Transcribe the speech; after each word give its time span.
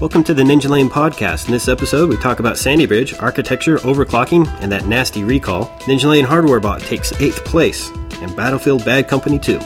Welcome 0.00 0.22
to 0.24 0.34
the 0.34 0.44
Ninja 0.44 0.68
Lane 0.68 0.88
podcast. 0.88 1.46
In 1.46 1.52
this 1.52 1.66
episode, 1.66 2.08
we 2.08 2.16
talk 2.18 2.38
about 2.38 2.56
Sandy 2.56 2.86
Bridge, 2.86 3.14
architecture, 3.14 3.78
overclocking, 3.78 4.46
and 4.60 4.70
that 4.70 4.86
nasty 4.86 5.24
recall. 5.24 5.66
Ninja 5.80 6.08
Lane 6.08 6.24
Hardware 6.24 6.60
Bot 6.60 6.80
takes 6.82 7.10
8th 7.14 7.44
place, 7.44 7.90
and 8.22 8.36
Battlefield 8.36 8.84
Bad 8.84 9.08
Company 9.08 9.40
2. 9.40 9.58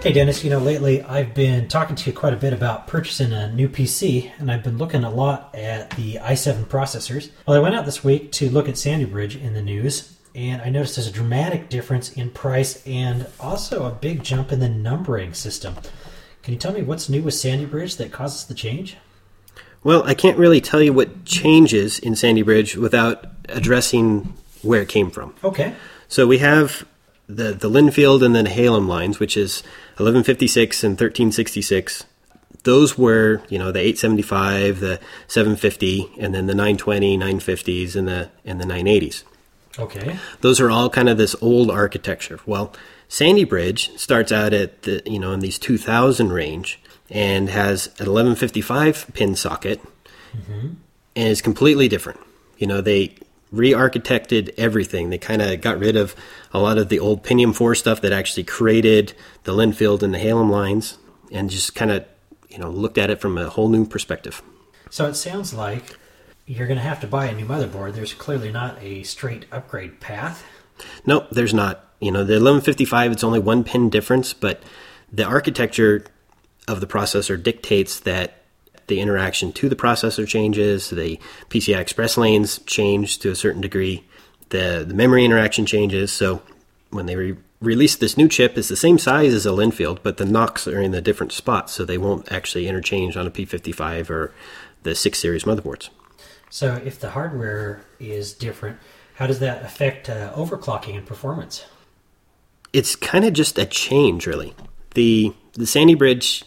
Hey 0.00 0.12
Dennis, 0.12 0.44
you 0.44 0.50
know, 0.50 0.60
lately 0.60 1.02
I've 1.02 1.34
been 1.34 1.66
talking 1.66 1.96
to 1.96 2.08
you 2.08 2.16
quite 2.16 2.34
a 2.34 2.36
bit 2.36 2.52
about 2.52 2.86
purchasing 2.86 3.32
a 3.32 3.52
new 3.52 3.68
PC, 3.68 4.30
and 4.38 4.48
I've 4.48 4.62
been 4.62 4.78
looking 4.78 5.02
a 5.02 5.10
lot 5.10 5.52
at 5.56 5.90
the 5.96 6.20
i7 6.22 6.66
processors. 6.66 7.30
Well, 7.48 7.56
I 7.56 7.60
went 7.60 7.74
out 7.74 7.84
this 7.84 8.04
week 8.04 8.30
to 8.30 8.48
look 8.48 8.68
at 8.68 8.78
Sandy 8.78 9.06
Bridge 9.06 9.34
in 9.34 9.54
the 9.54 9.62
news, 9.62 10.16
and 10.36 10.62
I 10.62 10.68
noticed 10.68 10.94
there's 10.94 11.08
a 11.08 11.12
dramatic 11.12 11.68
difference 11.68 12.12
in 12.12 12.30
price 12.30 12.86
and 12.86 13.26
also 13.40 13.86
a 13.86 13.90
big 13.90 14.22
jump 14.22 14.52
in 14.52 14.60
the 14.60 14.68
numbering 14.68 15.34
system. 15.34 15.74
Can 16.46 16.52
you 16.52 16.60
tell 16.60 16.72
me 16.72 16.82
what's 16.82 17.08
new 17.08 17.24
with 17.24 17.34
Sandy 17.34 17.64
Bridge 17.64 17.96
that 17.96 18.12
causes 18.12 18.44
the 18.44 18.54
change? 18.54 18.96
Well, 19.82 20.04
I 20.04 20.14
can't 20.14 20.38
really 20.38 20.60
tell 20.60 20.80
you 20.80 20.92
what 20.92 21.24
changes 21.24 21.98
in 21.98 22.14
Sandy 22.14 22.42
Bridge 22.42 22.76
without 22.76 23.26
addressing 23.48 24.32
where 24.62 24.80
it 24.80 24.88
came 24.88 25.10
from. 25.10 25.34
Okay. 25.42 25.74
So 26.06 26.24
we 26.24 26.38
have 26.38 26.86
the, 27.26 27.52
the 27.52 27.68
Lynnfield 27.68 28.24
and 28.24 28.32
then 28.32 28.46
Nehalem 28.46 28.86
lines, 28.86 29.18
which 29.18 29.36
is 29.36 29.64
1156 29.96 30.84
and 30.84 30.92
1366. 30.92 32.04
Those 32.62 32.96
were, 32.96 33.42
you 33.48 33.58
know, 33.58 33.72
the 33.72 33.80
875, 33.80 34.78
the 34.78 35.00
750, 35.26 36.12
and 36.16 36.32
then 36.32 36.46
the 36.46 36.54
920, 36.54 37.18
950s, 37.18 37.96
and 37.96 38.06
the 38.06 38.30
and 38.44 38.60
the 38.60 38.66
980s. 38.66 39.24
Okay. 39.80 40.16
Those 40.42 40.60
are 40.60 40.70
all 40.70 40.90
kind 40.90 41.08
of 41.08 41.18
this 41.18 41.34
old 41.40 41.72
architecture. 41.72 42.38
Well, 42.46 42.72
Sandy 43.08 43.44
Bridge 43.44 43.96
starts 43.96 44.32
out 44.32 44.52
at 44.52 44.82
the 44.82 45.02
you 45.06 45.18
know 45.18 45.32
in 45.32 45.40
these 45.40 45.58
2000 45.58 46.32
range 46.32 46.80
and 47.10 47.48
has 47.48 47.86
an 47.98 48.06
1155 48.06 49.06
pin 49.14 49.36
socket 49.36 49.80
mm-hmm. 50.36 50.68
and 51.14 51.28
is 51.28 51.40
completely 51.40 51.88
different. 51.88 52.20
You 52.58 52.66
know 52.66 52.80
they 52.80 53.14
re-architected 53.52 54.52
everything. 54.58 55.10
They 55.10 55.18
kind 55.18 55.40
of 55.40 55.60
got 55.60 55.78
rid 55.78 55.96
of 55.96 56.16
a 56.52 56.58
lot 56.58 56.78
of 56.78 56.88
the 56.88 56.98
old 56.98 57.22
Pentium 57.22 57.54
4 57.54 57.76
stuff 57.76 58.00
that 58.00 58.12
actually 58.12 58.42
created 58.44 59.14
the 59.44 59.52
Lynnfield 59.52 60.02
and 60.02 60.14
Nehalem 60.14 60.50
lines 60.50 60.98
and 61.30 61.48
just 61.48 61.74
kind 61.74 61.90
of 61.90 62.04
you 62.48 62.58
know 62.58 62.70
looked 62.70 62.98
at 62.98 63.10
it 63.10 63.20
from 63.20 63.38
a 63.38 63.48
whole 63.48 63.68
new 63.68 63.86
perspective. 63.86 64.42
So 64.90 65.06
it 65.06 65.14
sounds 65.14 65.52
like 65.52 65.96
you're 66.46 66.66
going 66.66 66.78
to 66.78 66.82
have 66.82 67.00
to 67.00 67.06
buy 67.06 67.26
a 67.26 67.34
new 67.34 67.44
motherboard. 67.44 67.94
There's 67.94 68.14
clearly 68.14 68.52
not 68.52 68.80
a 68.80 69.02
straight 69.02 69.46
upgrade 69.50 70.00
path. 70.00 70.44
No, 71.04 71.26
there's 71.30 71.54
not. 71.54 71.85
You 72.00 72.12
know, 72.12 72.20
the 72.20 72.34
1155, 72.34 73.12
it's 73.12 73.24
only 73.24 73.38
one 73.38 73.64
pin 73.64 73.88
difference, 73.88 74.32
but 74.32 74.62
the 75.10 75.24
architecture 75.24 76.04
of 76.68 76.80
the 76.80 76.86
processor 76.86 77.42
dictates 77.42 78.00
that 78.00 78.42
the 78.86 79.00
interaction 79.00 79.52
to 79.52 79.68
the 79.68 79.76
processor 79.76 80.26
changes, 80.26 80.90
the 80.90 81.18
PCI 81.48 81.78
Express 81.78 82.16
lanes 82.16 82.58
change 82.60 83.18
to 83.18 83.30
a 83.30 83.34
certain 83.34 83.60
degree, 83.60 84.04
the, 84.50 84.84
the 84.86 84.94
memory 84.94 85.24
interaction 85.24 85.66
changes. 85.66 86.12
So 86.12 86.42
when 86.90 87.06
they 87.06 87.16
re- 87.16 87.36
release 87.60 87.96
this 87.96 88.16
new 88.16 88.28
chip, 88.28 88.56
it's 88.56 88.68
the 88.68 88.76
same 88.76 88.98
size 88.98 89.32
as 89.32 89.46
a 89.46 89.50
Lynnfield, 89.50 89.98
but 90.02 90.18
the 90.18 90.24
knocks 90.24 90.68
are 90.68 90.80
in 90.80 90.92
the 90.92 91.00
different 91.00 91.32
spots, 91.32 91.72
so 91.72 91.84
they 91.84 91.98
won't 91.98 92.30
actually 92.30 92.68
interchange 92.68 93.16
on 93.16 93.26
a 93.26 93.30
P55 93.30 94.10
or 94.10 94.32
the 94.82 94.94
6 94.94 95.18
series 95.18 95.44
motherboards. 95.44 95.88
So 96.50 96.80
if 96.84 97.00
the 97.00 97.10
hardware 97.10 97.82
is 97.98 98.32
different, 98.32 98.78
how 99.14 99.26
does 99.26 99.40
that 99.40 99.64
affect 99.64 100.08
uh, 100.08 100.32
overclocking 100.34 100.96
and 100.96 101.06
performance? 101.06 101.64
It's 102.72 102.96
kind 102.96 103.24
of 103.24 103.32
just 103.32 103.58
a 103.58 103.66
change, 103.66 104.26
really. 104.26 104.54
The 104.94 105.32
the 105.52 105.66
Sandy 105.66 105.94
Bridge 105.94 106.44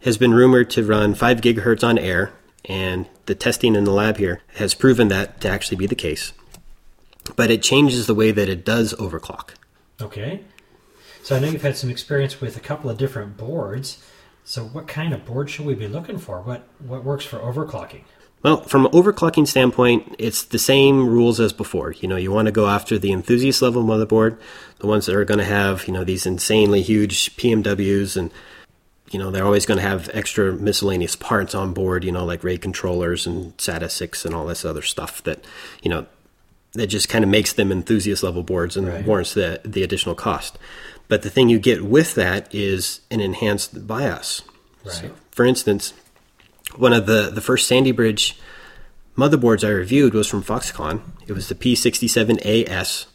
has 0.00 0.16
been 0.16 0.34
rumored 0.34 0.70
to 0.70 0.84
run 0.84 1.14
five 1.14 1.40
gigahertz 1.40 1.84
on 1.84 1.98
air, 1.98 2.32
and 2.64 3.06
the 3.26 3.34
testing 3.34 3.74
in 3.74 3.84
the 3.84 3.92
lab 3.92 4.16
here 4.16 4.42
has 4.54 4.74
proven 4.74 5.08
that 5.08 5.40
to 5.42 5.48
actually 5.48 5.76
be 5.76 5.86
the 5.86 5.94
case. 5.94 6.32
But 7.36 7.50
it 7.50 7.62
changes 7.62 8.06
the 8.06 8.14
way 8.14 8.30
that 8.30 8.48
it 8.48 8.64
does 8.64 8.94
overclock. 8.94 9.50
Okay. 10.00 10.42
So 11.22 11.36
I 11.36 11.38
know 11.38 11.48
you've 11.48 11.62
had 11.62 11.76
some 11.76 11.90
experience 11.90 12.40
with 12.40 12.56
a 12.56 12.60
couple 12.60 12.90
of 12.90 12.96
different 12.96 13.36
boards. 13.36 14.02
So 14.44 14.64
what 14.64 14.88
kind 14.88 15.12
of 15.12 15.26
board 15.26 15.50
should 15.50 15.66
we 15.66 15.74
be 15.74 15.86
looking 15.86 16.18
for? 16.18 16.40
What 16.40 16.66
what 16.78 17.04
works 17.04 17.24
for 17.24 17.38
overclocking? 17.38 18.02
Well, 18.42 18.62
from 18.62 18.86
an 18.86 18.92
overclocking 18.92 19.46
standpoint, 19.46 20.16
it's 20.18 20.44
the 20.44 20.58
same 20.58 21.06
rules 21.06 21.40
as 21.40 21.52
before. 21.52 21.92
You 21.92 22.08
know, 22.08 22.16
you 22.16 22.32
want 22.32 22.46
to 22.46 22.52
go 22.52 22.68
after 22.68 22.98
the 22.98 23.12
enthusiast 23.12 23.60
level 23.60 23.84
motherboard, 23.84 24.38
the 24.78 24.86
ones 24.86 25.06
that 25.06 25.14
are 25.14 25.26
going 25.26 25.38
to 25.38 25.44
have, 25.44 25.86
you 25.86 25.92
know, 25.92 26.04
these 26.04 26.24
insanely 26.24 26.80
huge 26.82 27.36
PMWs 27.36 28.16
and 28.16 28.30
you 29.10 29.18
know, 29.18 29.30
they're 29.30 29.44
always 29.44 29.66
going 29.66 29.78
to 29.78 29.82
have 29.86 30.08
extra 30.14 30.52
miscellaneous 30.52 31.16
parts 31.16 31.54
on 31.54 31.72
board, 31.74 32.04
you 32.04 32.12
know, 32.12 32.24
like 32.24 32.44
RAID 32.44 32.62
controllers 32.62 33.26
and 33.26 33.56
SATA 33.56 33.90
6 33.90 34.24
and 34.24 34.34
all 34.34 34.46
this 34.46 34.64
other 34.64 34.82
stuff 34.82 35.22
that, 35.24 35.44
you 35.82 35.90
know, 35.90 36.06
that 36.74 36.86
just 36.86 37.08
kind 37.08 37.24
of 37.24 37.30
makes 37.30 37.52
them 37.52 37.72
enthusiast 37.72 38.22
level 38.22 38.44
boards 38.44 38.76
and 38.76 38.86
Right. 38.86 39.04
warrants 39.04 39.34
the, 39.34 39.60
the 39.64 39.82
additional 39.82 40.14
cost. 40.14 40.58
But 41.08 41.22
the 41.22 41.30
thing 41.30 41.48
you 41.48 41.58
get 41.58 41.84
with 41.84 42.14
that 42.14 42.54
is 42.54 43.00
an 43.10 43.20
enhanced 43.20 43.86
BIOS. 43.86 44.42
Right. 44.84 45.12
for 45.32 45.44
instance, 45.44 45.92
one 46.76 46.92
of 46.92 47.06
the, 47.06 47.30
the 47.32 47.40
first 47.40 47.66
Sandy 47.66 47.92
Bridge 47.92 48.38
motherboards 49.16 49.66
I 49.66 49.70
reviewed 49.70 50.14
was 50.14 50.26
from 50.26 50.42
Foxconn. 50.42 51.02
It 51.26 51.32
was 51.32 51.48
the 51.48 51.54
P67AS. 51.54 53.06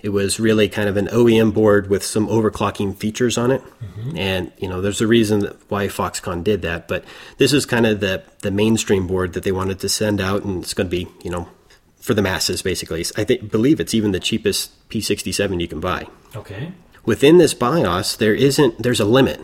It 0.00 0.08
was 0.08 0.40
really 0.40 0.68
kind 0.68 0.88
of 0.88 0.96
an 0.96 1.06
OEM 1.08 1.54
board 1.54 1.88
with 1.88 2.02
some 2.02 2.26
overclocking 2.26 2.96
features 2.96 3.38
on 3.38 3.52
it. 3.52 3.62
Mm-hmm. 3.62 4.18
And, 4.18 4.52
you 4.58 4.68
know, 4.68 4.80
there's 4.80 5.00
a 5.00 5.06
reason 5.06 5.56
why 5.68 5.86
Foxconn 5.86 6.42
did 6.42 6.62
that. 6.62 6.88
But 6.88 7.04
this 7.38 7.52
is 7.52 7.66
kind 7.66 7.86
of 7.86 8.00
the, 8.00 8.24
the 8.40 8.50
mainstream 8.50 9.06
board 9.06 9.34
that 9.34 9.44
they 9.44 9.52
wanted 9.52 9.78
to 9.80 9.88
send 9.88 10.20
out, 10.20 10.42
and 10.42 10.62
it's 10.62 10.74
going 10.74 10.88
to 10.88 10.90
be, 10.90 11.06
you 11.22 11.30
know, 11.30 11.48
for 12.00 12.14
the 12.14 12.22
masses, 12.22 12.62
basically. 12.62 13.04
I 13.16 13.22
think, 13.22 13.50
believe 13.52 13.78
it's 13.78 13.94
even 13.94 14.10
the 14.10 14.18
cheapest 14.18 14.88
P67 14.88 15.60
you 15.60 15.68
can 15.68 15.78
buy. 15.78 16.08
Okay. 16.34 16.72
Within 17.04 17.38
this 17.38 17.54
BIOS, 17.54 18.16
there 18.16 18.34
isn't 18.34 18.82
there's 18.82 19.00
a 19.00 19.04
limit. 19.04 19.40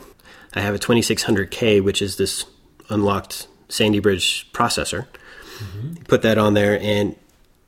I 0.54 0.60
have 0.60 0.75
a 0.75 0.78
2600K, 0.78 1.82
which 1.82 2.02
is 2.02 2.16
this 2.16 2.44
unlocked 2.88 3.49
Sandy 3.69 4.00
Bridge 4.00 4.50
processor. 4.53 5.06
Put 6.06 6.22
that 6.22 6.38
on 6.38 6.54
there, 6.54 6.78
and 6.81 7.16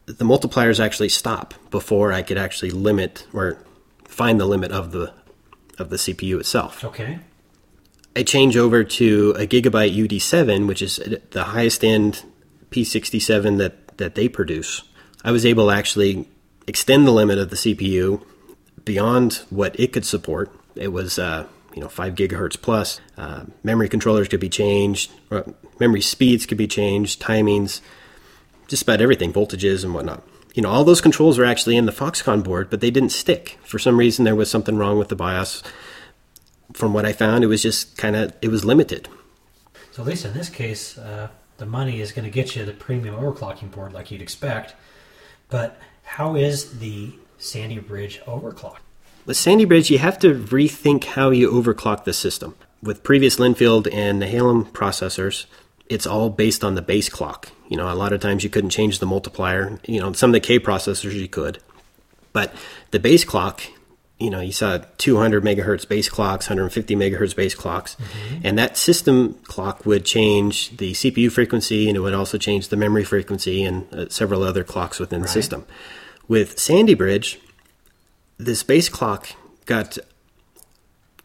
the 0.07 0.25
multipliers 0.25 0.79
actually 0.79 1.09
stop 1.09 1.55
before 1.71 2.13
I 2.13 2.23
could 2.23 2.39
actually 2.39 2.71
limit 2.71 3.27
or 3.33 3.59
find 4.05 4.41
the 4.41 4.47
limit 4.47 4.71
of 4.71 4.93
the 4.93 5.13
of 5.79 5.91
the 5.91 5.97
CPU 5.97 6.39
itself. 6.39 6.85
Okay. 6.85 7.19
I 8.15 8.23
change 8.23 8.57
over 8.57 8.85
to 8.85 9.35
a 9.39 9.47
Gigabyte 9.47 9.97
UD7, 9.97 10.67
which 10.67 10.83
is 10.83 11.01
the 11.31 11.45
highest 11.45 11.85
end 11.85 12.25
P67 12.71 13.59
that, 13.59 13.97
that 13.99 14.15
they 14.15 14.29
produce. 14.29 14.83
I 15.25 15.31
was 15.31 15.47
able 15.47 15.69
to 15.69 15.75
actually 15.75 16.29
extend 16.67 17.07
the 17.07 17.13
limit 17.13 17.39
of 17.39 17.51
the 17.51 17.57
CPU 17.57 18.23
beyond 18.85 19.45
what 19.49 19.79
it 19.79 19.93
could 19.93 20.05
support. 20.05 20.53
It 20.75 20.89
was, 20.89 21.19
uh, 21.19 21.47
you 21.75 21.81
know, 21.81 21.89
five 21.89 22.15
gigahertz 22.15 22.61
plus. 22.61 23.01
Uh, 23.17 23.45
memory 23.63 23.89
controllers 23.89 24.29
could 24.29 24.41
be 24.41 24.49
changed, 24.49 25.13
or 25.31 25.55
memory 25.79 26.01
speeds 26.01 26.47
could 26.47 26.59
be 26.59 26.67
changed, 26.67 27.21
timings, 27.21 27.81
just 28.69 28.83
about 28.83 29.01
everything, 29.01 29.33
voltages 29.33 29.85
and 29.85 29.95
whatnot. 29.95 30.23
You 30.55 30.63
know, 30.63 30.71
all 30.71 30.85
those 30.85 31.01
controls 31.01 31.39
were 31.39 31.45
actually 31.45 31.77
in 31.77 31.87
the 31.87 31.93
Foxconn 31.93 32.43
board, 32.43 32.71
but 32.71 32.81
they 32.81 32.91
didn't 32.91 33.11
stick. 33.11 33.59
For 33.63 33.79
some 33.79 33.99
reason, 33.99 34.25
there 34.25 34.35
was 34.35 34.51
something 34.51 34.77
wrong 34.77 34.99
with 34.99 35.09
the 35.09 35.17
BIOS 35.17 35.63
from 36.73 36.93
what 36.93 37.05
I 37.05 37.13
found, 37.13 37.45
it 37.45 37.49
was 37.49 37.63
just 37.63 37.97
kind 37.97 38.17
of 38.17 38.33
it 38.43 38.49
was 38.49 38.65
limited. 38.65 39.09
So 39.93 40.03
at 40.03 40.09
least 40.09 40.25
in 40.25 40.35
this 40.35 40.49
case, 40.49 40.99
uh, 40.99 41.29
the 41.59 41.67
money 41.67 42.01
is 42.01 42.13
going 42.13 42.25
to 42.25 42.31
get 42.31 42.55
you 42.55 42.65
the 42.65 42.73
premium 42.73 43.15
overclocking 43.17 43.71
board 43.71 43.93
like 43.93 44.11
you'd 44.11 44.23
expect. 44.23 44.75
But 45.49 45.79
how 46.03 46.37
is 46.37 46.79
the 46.79 47.13
Sandy 47.39 47.79
Bridge 47.79 48.21
overclock? 48.21 48.79
With 49.27 49.37
Sandy 49.37 49.65
Bridge, 49.65 49.91
you 49.91 49.99
have 49.99 50.19
to 50.21 50.35
rethink 50.35 51.05
how 51.05 51.31
you 51.31 51.51
overclock 51.51 52.05
the 52.05 52.13
system. 52.13 52.57
With 52.83 53.03
previous 53.03 53.37
Lynnfield 53.37 53.93
and 53.93 54.23
Nehalem 54.23 54.71
processors, 54.73 55.45
it's 55.89 56.07
all 56.07 56.31
based 56.31 56.65
on 56.65 56.75
the 56.75 56.83
base 56.83 57.09
clock. 57.09 57.51
You 57.69 57.77
know, 57.77 57.93
a 57.93 57.95
lot 57.95 58.13
of 58.13 58.21
times 58.21 58.45
you 58.45 58.51
couldn't 58.51 58.71
change 58.71 58.99
the 58.99 59.07
multiplier. 59.07 59.79
You 59.87 60.01
know, 60.01 60.13
some 60.15 60.31
of 60.31 60.33
the 60.33 60.41
K 60.41 60.59
processors 60.59 61.13
you 61.13 61.29
could, 61.29 61.59
but 62.33 62.55
the 62.93 62.99
base 62.99 63.25
clock, 63.25 63.63
you 64.19 64.31
know, 64.31 64.41
you 64.41 64.53
saw 64.53 64.79
200 64.97 65.45
megahertz 65.45 65.87
base 65.87 66.09
clocks, 66.09 66.49
150 66.49 66.97
megahertz 66.97 67.37
base 67.37 67.55
clocks, 67.55 67.97
and 68.43 68.59
that 68.59 68.79
system 68.79 69.35
clock 69.45 69.85
would 69.85 70.07
change 70.07 70.77
the 70.79 70.93
CPU 70.93 71.31
frequency, 71.31 71.89
and 71.89 71.97
it 71.97 72.01
would 72.01 72.15
also 72.15 72.39
change 72.39 72.69
the 72.69 72.77
memory 72.77 73.05
frequency 73.05 73.65
and 73.65 73.93
uh, 73.93 74.09
several 74.09 74.43
other 74.43 74.65
clocks 74.65 74.99
within 74.99 75.21
the 75.21 75.29
system. 75.29 75.67
With 76.27 76.59
Sandy 76.59 76.95
Bridge, 76.95 77.41
this 78.45 78.63
base 78.63 78.89
clock 78.89 79.29
got 79.67 79.99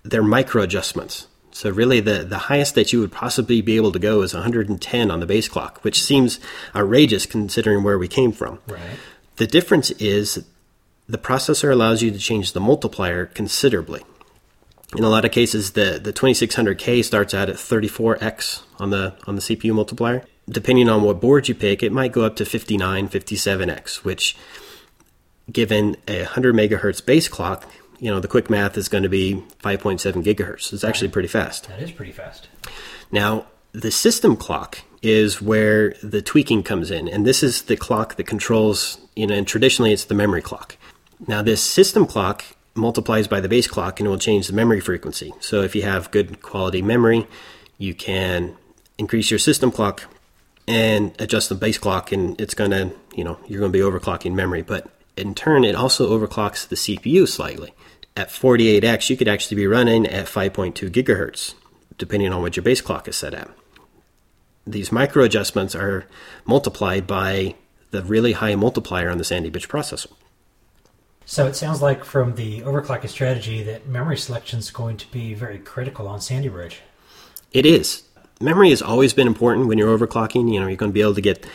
their 0.03 0.23
micro 0.23 0.61
adjustments. 0.61 1.27
So 1.51 1.69
really, 1.69 2.01
the 2.01 2.23
the 2.23 2.37
highest 2.37 2.75
that 2.75 2.91
you 2.91 2.99
would 2.99 3.11
possibly 3.11 3.61
be 3.61 3.77
able 3.77 3.91
to 3.93 3.99
go 3.99 4.21
is 4.21 4.33
110 4.33 5.11
on 5.11 5.19
the 5.19 5.25
base 5.25 5.47
clock, 5.47 5.83
which 5.83 6.03
seems 6.03 6.39
outrageous 6.75 7.25
considering 7.25 7.83
where 7.83 7.97
we 7.97 8.07
came 8.07 8.31
from. 8.31 8.59
Right. 8.67 8.99
The 9.37 9.47
difference 9.47 9.91
is 9.91 10.45
the 11.07 11.17
processor 11.17 11.71
allows 11.71 12.01
you 12.01 12.11
to 12.11 12.19
change 12.19 12.53
the 12.53 12.59
multiplier 12.59 13.25
considerably. 13.25 14.03
In 14.97 15.03
a 15.03 15.09
lot 15.09 15.25
of 15.25 15.31
cases, 15.31 15.71
the, 15.71 15.99
the 16.01 16.13
2600K 16.13 17.03
starts 17.03 17.33
out 17.33 17.49
at 17.49 17.55
34x 17.55 18.61
on 18.79 18.91
the 18.91 19.15
on 19.27 19.35
the 19.35 19.41
CPU 19.41 19.73
multiplier. 19.73 20.23
Depending 20.47 20.89
on 20.89 21.01
what 21.01 21.19
board 21.19 21.47
you 21.47 21.55
pick, 21.55 21.81
it 21.81 21.91
might 21.91 22.11
go 22.11 22.23
up 22.23 22.35
to 22.35 22.45
59, 22.45 23.09
57x, 23.09 24.03
which, 24.03 24.37
given 25.51 25.97
a 26.07 26.19
100 26.19 26.55
megahertz 26.55 27.05
base 27.05 27.27
clock, 27.27 27.69
you 27.99 28.11
know 28.11 28.19
the 28.19 28.27
quick 28.27 28.49
math 28.49 28.77
is 28.77 28.89
going 28.89 29.03
to 29.03 29.09
be 29.09 29.43
5.7 29.63 30.23
gigahertz. 30.23 30.73
It's 30.73 30.83
actually 30.83 31.09
pretty 31.09 31.27
fast. 31.27 31.67
That 31.67 31.81
is 31.81 31.91
pretty 31.91 32.11
fast. 32.11 32.47
Now, 33.11 33.47
the 33.71 33.91
system 33.91 34.35
clock 34.35 34.79
is 35.01 35.41
where 35.41 35.95
the 36.01 36.21
tweaking 36.21 36.63
comes 36.63 36.91
in, 36.91 37.07
and 37.07 37.25
this 37.25 37.43
is 37.43 37.63
the 37.63 37.77
clock 37.77 38.15
that 38.15 38.25
controls, 38.25 38.97
you 39.15 39.27
know, 39.27 39.35
and 39.35 39.47
traditionally 39.47 39.93
it's 39.93 40.05
the 40.05 40.15
memory 40.15 40.41
clock. 40.41 40.77
Now, 41.27 41.41
this 41.41 41.61
system 41.61 42.05
clock 42.05 42.43
multiplies 42.73 43.27
by 43.27 43.39
the 43.39 43.47
base 43.47 43.67
clock 43.67 43.99
and 43.99 44.07
it 44.07 44.09
will 44.09 44.19
change 44.19 44.47
the 44.47 44.53
memory 44.53 44.81
frequency. 44.81 45.33
So, 45.39 45.61
if 45.61 45.75
you 45.75 45.83
have 45.83 46.11
good 46.11 46.41
quality 46.41 46.81
memory, 46.81 47.27
you 47.77 47.93
can 47.93 48.55
increase 48.97 49.29
your 49.29 49.39
system 49.39 49.71
clock 49.71 50.03
and 50.67 51.13
adjust 51.19 51.49
the 51.49 51.55
base 51.55 51.77
clock, 51.77 52.11
and 52.11 52.39
it's 52.41 52.55
going 52.55 52.71
to, 52.71 52.91
you 53.15 53.23
know, 53.23 53.39
you're 53.47 53.59
going 53.59 53.71
to 53.71 53.77
be 53.77 53.83
overclocking 53.83 54.33
memory. 54.33 54.63
But 54.63 54.89
in 55.17 55.35
turn, 55.35 55.63
it 55.63 55.75
also 55.75 56.17
overclocks 56.17 56.67
the 56.67 56.75
CPU 56.75 57.27
slightly. 57.27 57.73
At 58.17 58.29
48x, 58.29 59.09
you 59.09 59.17
could 59.17 59.27
actually 59.27 59.57
be 59.57 59.67
running 59.67 60.07
at 60.07 60.27
5.2 60.27 60.89
gigahertz, 60.89 61.53
depending 61.97 62.31
on 62.31 62.41
what 62.41 62.55
your 62.55 62.63
base 62.63 62.81
clock 62.81 63.07
is 63.07 63.15
set 63.15 63.33
at. 63.33 63.49
These 64.65 64.91
micro 64.91 65.23
adjustments 65.23 65.75
are 65.75 66.05
multiplied 66.45 67.05
by 67.05 67.55
the 67.91 68.03
really 68.03 68.33
high 68.33 68.55
multiplier 68.55 69.09
on 69.09 69.17
the 69.17 69.23
Sandy 69.23 69.49
Bridge 69.49 69.67
processor. 69.67 70.11
So 71.25 71.47
it 71.47 71.55
sounds 71.55 71.81
like 71.81 72.03
from 72.03 72.35
the 72.35 72.61
overclocking 72.61 73.09
strategy 73.09 73.63
that 73.63 73.87
memory 73.87 74.17
selection 74.17 74.59
is 74.59 74.69
going 74.71 74.97
to 74.97 75.11
be 75.11 75.33
very 75.33 75.57
critical 75.57 76.07
on 76.07 76.21
Sandy 76.21 76.49
Bridge. 76.49 76.81
It 77.51 77.65
is. 77.65 78.03
Memory 78.39 78.69
has 78.69 78.81
always 78.81 79.13
been 79.13 79.27
important 79.27 79.67
when 79.67 79.77
you're 79.77 79.97
overclocking. 79.97 80.53
You 80.53 80.59
know, 80.59 80.67
you're 80.67 80.77
going 80.77 80.91
to 80.91 80.93
be 80.93 81.01
able 81.01 81.15
to 81.15 81.21
get 81.21 81.45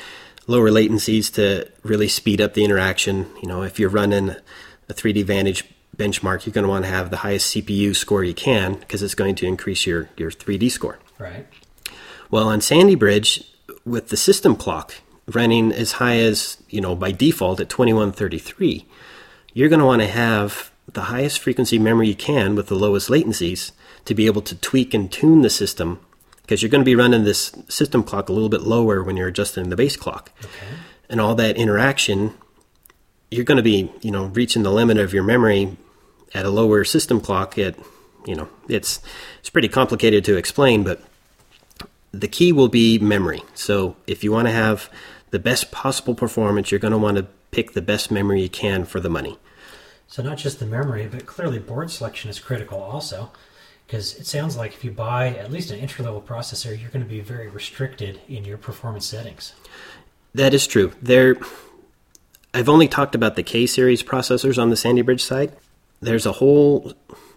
lower 0.51 0.69
latencies 0.69 1.33
to 1.33 1.71
really 1.85 2.09
speed 2.09 2.41
up 2.41 2.55
the 2.55 2.65
interaction. 2.65 3.25
You 3.41 3.49
know, 3.49 3.63
if 3.63 3.79
you're 3.79 3.89
running 3.89 4.31
a 4.89 4.93
3D 4.93 5.25
Vantage 5.25 5.65
benchmark, 5.97 6.45
you're 6.45 6.53
going 6.53 6.65
to 6.65 6.69
want 6.69 6.85
to 6.85 6.91
have 6.91 7.11
the 7.11 7.19
highest 7.19 7.55
CPU 7.55 7.95
score 7.95 8.25
you 8.25 8.35
can 8.35 8.75
because 8.75 9.01
it's 9.01 9.15
going 9.15 9.37
to 9.37 9.47
increase 9.47 9.87
your, 9.87 10.09
your 10.17 10.33
3D 10.33 10.69
score. 10.73 10.99
Right. 11.21 11.47
Well, 12.33 12.49
on 12.49 12.61
Sandy 12.61 12.97
Bridge, 12.97 13.45
with 13.85 14.09
the 14.09 14.17
system 14.17 14.57
clock 14.57 14.95
running 15.29 15.73
as 15.73 15.93
high 15.93 16.19
as, 16.19 16.57
you 16.69 16.81
know, 16.81 16.97
by 16.97 17.13
default 17.13 17.61
at 17.61 17.69
2133, 17.69 18.87
you're 19.55 19.69
going 19.69 19.79
to 19.79 19.87
want 19.87 20.03
to 20.03 20.09
have 20.09 20.73
the 20.93 21.03
highest 21.03 21.39
frequency 21.39 21.79
memory 21.79 22.09
you 22.09 22.17
can 22.17 22.57
with 22.57 22.67
the 22.67 22.75
lowest 22.75 23.09
latencies 23.09 23.71
to 24.05 24.17
be 24.17 24.27
able 24.27 24.43
to 24.43 24.57
tweak 24.57 24.95
and 24.95 25.13
tune 25.13 25.43
the 25.43 25.51
system 25.51 26.01
because 26.51 26.63
you're 26.63 26.69
going 26.69 26.81
to 26.81 26.85
be 26.85 26.97
running 26.97 27.23
this 27.23 27.53
system 27.69 28.03
clock 28.03 28.29
a 28.29 28.33
little 28.33 28.49
bit 28.49 28.63
lower 28.63 29.05
when 29.05 29.17
you're 29.17 29.29
adjusting 29.29 29.71
the 29.71 29.77
base 29.77 29.97
clock. 29.97 30.33
Okay. 30.45 30.67
And 31.09 31.21
all 31.21 31.37
that 31.37 31.57
interaction, 31.57 32.35
you're 33.31 33.45
going 33.45 33.57
to 33.57 33.63
be, 33.63 33.93
you 34.01 34.11
know, 34.11 34.25
reaching 34.25 34.65
the 34.65 34.73
limit 34.73 34.99
of 34.99 35.15
your 35.15 35.23
memory 35.23 35.77
at 36.35 36.45
a 36.45 36.51
lower 36.51 36.83
system 36.83 37.21
clock 37.21 37.57
at, 37.57 37.77
you 38.27 38.35
know, 38.35 38.49
it's 38.69 38.99
it's 39.39 39.49
pretty 39.49 39.69
complicated 39.69 40.25
to 40.25 40.37
explain, 40.37 40.83
but 40.83 41.01
the 42.11 42.27
key 42.27 42.51
will 42.51 42.67
be 42.67 42.99
memory. 42.99 43.45
So 43.55 43.95
if 44.09 44.25
you 44.25 44.33
want 44.33 44.49
to 44.49 44.53
have 44.53 44.91
the 45.31 45.39
best 45.39 45.71
possible 45.71 46.17
performance, 46.17 46.73
you're 46.73 46.81
going 46.81 46.91
to 46.91 46.99
want 46.99 47.17
to 47.17 47.29
pick 47.53 47.75
the 47.75 47.83
best 47.83 48.11
memory 48.11 48.43
you 48.43 48.49
can 48.49 48.85
for 48.87 48.99
the 48.99 49.09
money. 49.09 49.39
So 50.09 50.21
not 50.21 50.37
just 50.37 50.59
the 50.59 50.67
memory, 50.67 51.07
but 51.07 51.27
clearly 51.27 51.61
board 51.61 51.93
selection 51.93 52.29
is 52.29 52.41
critical 52.41 52.83
also, 52.83 53.31
because 53.91 54.15
it 54.15 54.25
sounds 54.25 54.57
like 54.57 54.73
if 54.73 54.85
you 54.85 54.93
buy 54.93 55.31
at 55.31 55.51
least 55.51 55.73
an 55.73 55.81
entry 55.81 56.05
level 56.05 56.23
processor, 56.23 56.81
you're 56.81 56.91
going 56.91 57.03
to 57.03 57.11
be 57.11 57.19
very 57.19 57.49
restricted 57.49 58.21
in 58.29 58.45
your 58.45 58.57
performance 58.57 59.05
settings. 59.05 59.53
That 60.33 60.55
is 60.55 60.69
true. 60.69 60.93
There, 61.03 61.37
I've 62.55 62.69
only 62.69 62.87
talked 62.87 63.17
about 63.17 63.35
the 63.35 63.43
K 63.43 63.67
series 63.67 64.05
processors 64.05 64.63
on 64.63 64.71
the 64.71 64.77
Sandy 64.77 65.03
Bridge 65.03 65.25
side. 65.25 65.57
There's 65.99 66.25
a 66.25 66.31
whole 66.31 66.93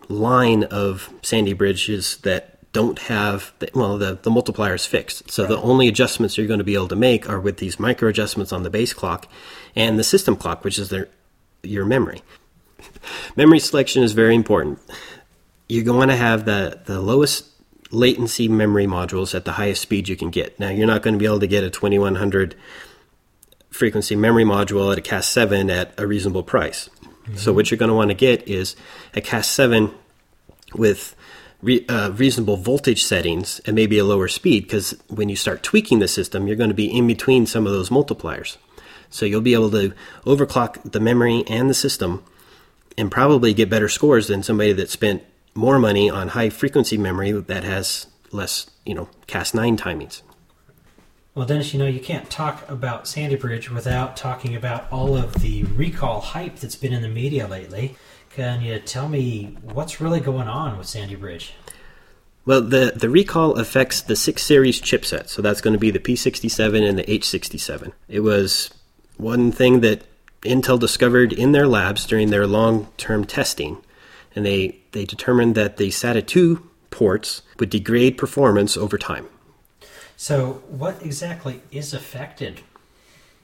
line 0.09 0.65
of 0.65 1.11
Sandy 1.23 1.53
Bridges 1.53 2.17
that 2.17 2.59
don't 2.71 2.99
have 2.99 3.51
the, 3.57 3.69
well 3.73 3.97
the, 3.97 4.19
the 4.21 4.31
multiplier 4.31 4.73
is 4.73 4.83
fixed 4.83 5.29
so 5.29 5.43
right. 5.43 5.49
the 5.49 5.61
only 5.61 5.87
adjustments 5.87 6.39
you're 6.39 6.47
going 6.47 6.57
to 6.57 6.63
be 6.63 6.73
able 6.73 6.87
to 6.87 6.95
make 6.95 7.29
are 7.29 7.39
with 7.39 7.57
these 7.57 7.79
micro 7.79 8.09
adjustments 8.09 8.51
on 8.51 8.63
the 8.63 8.69
base 8.71 8.93
clock 8.93 9.27
and 9.75 9.99
the 9.99 10.03
system 10.03 10.35
clock 10.35 10.63
which 10.63 10.79
is 10.79 10.89
their 10.89 11.07
your 11.61 11.85
memory 11.85 12.23
memory 13.35 13.59
selection 13.59 14.01
is 14.01 14.13
very 14.13 14.33
important 14.33 14.79
you're 15.73 15.83
going 15.83 16.09
to 16.09 16.15
have 16.15 16.45
the, 16.45 16.79
the 16.85 17.01
lowest 17.01 17.49
latency 17.91 18.47
memory 18.47 18.85
modules 18.85 19.33
at 19.33 19.45
the 19.45 19.53
highest 19.53 19.81
speed 19.81 20.07
you 20.07 20.15
can 20.15 20.29
get 20.29 20.59
now 20.59 20.69
you're 20.69 20.87
not 20.87 21.01
going 21.01 21.13
to 21.13 21.19
be 21.19 21.25
able 21.25 21.39
to 21.39 21.47
get 21.47 21.63
a 21.63 21.69
2100 21.69 22.55
frequency 23.69 24.15
memory 24.15 24.43
module 24.43 24.91
at 24.91 24.97
a 24.97 25.01
cas 25.01 25.27
7 25.27 25.69
at 25.69 25.99
a 25.99 26.07
reasonable 26.07 26.43
price 26.43 26.89
mm-hmm. 26.89 27.35
so 27.35 27.53
what 27.53 27.69
you're 27.69 27.77
going 27.77 27.89
to 27.89 27.95
want 27.95 28.09
to 28.09 28.15
get 28.15 28.47
is 28.47 28.75
a 29.13 29.21
cas 29.21 29.47
7 29.47 29.91
with 30.73 31.15
re, 31.63 31.85
uh, 31.87 32.11
reasonable 32.11 32.57
voltage 32.57 33.03
settings 33.03 33.59
and 33.65 33.75
maybe 33.75 33.97
a 33.97 34.05
lower 34.05 34.27
speed 34.27 34.63
because 34.63 34.91
when 35.07 35.29
you 35.29 35.35
start 35.35 35.63
tweaking 35.63 35.99
the 35.99 36.07
system, 36.07 36.45
you're 36.45 36.57
going 36.57 36.69
to 36.69 36.75
be 36.75 36.95
in 36.95 37.07
between 37.07 37.47
some 37.47 37.65
of 37.65 37.73
those 37.73 37.89
multipliers. 37.89 38.57
So 39.09 39.25
you'll 39.25 39.41
be 39.41 39.53
able 39.53 39.71
to 39.71 39.93
overclock 40.25 40.91
the 40.91 40.99
memory 40.99 41.43
and 41.47 41.69
the 41.69 41.73
system 41.73 42.23
and 42.97 43.11
probably 43.11 43.53
get 43.53 43.69
better 43.69 43.89
scores 43.89 44.27
than 44.27 44.43
somebody 44.43 44.73
that 44.73 44.89
spent 44.89 45.23
more 45.55 45.79
money 45.79 46.09
on 46.09 46.29
high 46.29 46.49
frequency 46.49 46.97
memory 46.97 47.31
that 47.31 47.63
has 47.63 48.07
less, 48.31 48.69
you 48.85 48.93
know, 48.93 49.09
Cas9 49.27 49.77
timings. 49.77 50.21
Well, 51.35 51.47
Dennis, 51.47 51.73
you 51.73 51.79
know, 51.79 51.87
you 51.87 51.99
can't 51.99 52.29
talk 52.29 52.67
about 52.69 53.07
Sandy 53.07 53.35
Bridge 53.35 53.71
without 53.71 54.15
talking 54.15 54.55
about 54.55 54.91
all 54.91 55.17
of 55.17 55.33
the 55.41 55.63
recall 55.63 56.21
hype 56.21 56.57
that's 56.57 56.75
been 56.75 56.93
in 56.93 57.01
the 57.01 57.09
media 57.09 57.47
lately. 57.47 57.95
Can 58.29 58.61
you 58.61 58.77
tell 58.79 59.09
me 59.09 59.57
what's 59.63 59.99
really 59.99 60.19
going 60.19 60.47
on 60.47 60.77
with 60.77 60.87
Sandy 60.87 61.15
Bridge? 61.15 61.53
Well, 62.45 62.61
the, 62.61 62.93
the 62.95 63.09
recall 63.09 63.57
affects 63.57 64.01
the 64.01 64.15
6 64.15 64.43
series 64.43 64.81
chipset, 64.81 65.29
so 65.29 65.41
that's 65.41 65.61
going 65.61 65.73
to 65.73 65.79
be 65.79 65.91
the 65.91 65.99
P67 65.99 66.87
and 66.87 66.99
the 66.99 67.03
H67. 67.03 67.93
It 68.07 68.19
was 68.19 68.69
one 69.17 69.51
thing 69.51 69.79
that 69.79 70.03
Intel 70.41 70.79
discovered 70.79 71.31
in 71.33 71.51
their 71.51 71.67
labs 71.67 72.05
during 72.05 72.29
their 72.29 72.45
long 72.45 72.89
term 72.97 73.25
testing, 73.25 73.77
and 74.35 74.45
they, 74.45 74.79
they 74.91 75.05
determined 75.05 75.55
that 75.55 75.77
the 75.77 75.89
SATA 75.89 76.25
2 76.25 76.69
ports 76.89 77.41
would 77.59 77.69
degrade 77.69 78.17
performance 78.17 78.77
over 78.77 78.97
time. 78.97 79.27
So, 80.15 80.63
what 80.69 81.01
exactly 81.01 81.61
is 81.71 81.93
affected? 81.93 82.61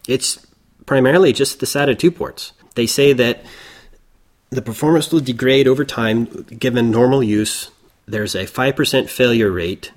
It's 0.08 0.46
primarily 0.86 1.34
just 1.34 1.60
the 1.60 1.66
SATA 1.66 1.98
2 1.98 2.12
ports. 2.12 2.54
They 2.76 2.86
say 2.86 3.14
that 3.14 3.44
the 4.50 4.62
performance 4.62 5.12
will 5.12 5.20
degrade 5.20 5.68
over 5.68 5.84
time 5.84 6.26
given 6.58 6.92
normal 6.92 7.24
use. 7.24 7.72
There's 8.06 8.36
a 8.36 8.46
5% 8.46 9.10
failure 9.10 9.52
rate 9.52 9.92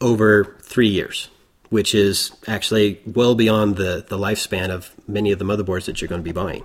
over 0.00 0.56
three 0.62 0.88
years, 0.88 1.28
which 1.70 1.94
is 1.94 2.32
actually 2.46 3.00
well 3.06 3.34
beyond 3.34 3.76
the, 3.76 4.04
the 4.08 4.18
lifespan 4.18 4.70
of 4.70 4.90
many 5.06 5.30
of 5.30 5.38
the 5.38 5.44
motherboards 5.44 5.84
that 5.84 6.00
you're 6.00 6.08
going 6.08 6.20
to 6.20 6.24
be 6.24 6.32
buying. 6.32 6.64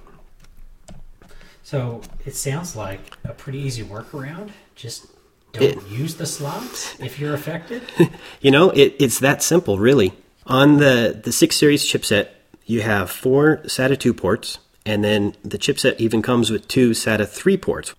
So 1.68 2.00
it 2.26 2.34
sounds 2.34 2.78
like 2.78 3.18
a 3.26 3.34
pretty 3.34 3.60
easy 3.60 3.84
workaround. 3.84 4.52
Just 4.74 5.08
don't 5.52 5.64
it, 5.64 5.88
use 5.90 6.16
the 6.16 6.26
slots 6.26 6.98
if 7.02 7.20
you're 7.20 7.34
affected. 7.34 7.82
you 8.40 8.52
know, 8.52 8.70
it, 8.70 8.96
it's 9.00 9.20
that 9.20 9.44
simple, 9.44 9.78
really. 9.78 10.14
On 10.46 10.78
the, 10.78 11.20
the 11.22 11.34
6 11.34 11.54
Series 11.54 11.84
chipset, 11.84 12.30
you 12.66 12.84
have 12.84 13.12
four 13.12 13.58
SATA 13.66 14.00
2 14.00 14.14
ports 14.14 14.60
and 14.86 15.04
then 15.04 15.36
the 15.44 15.58
chipset 15.58 16.00
even 16.00 16.22
comes 16.22 16.50
with 16.50 16.70
two 16.70 16.92
SATA 16.92 17.28
3 17.28 17.58
ports. 17.58 17.94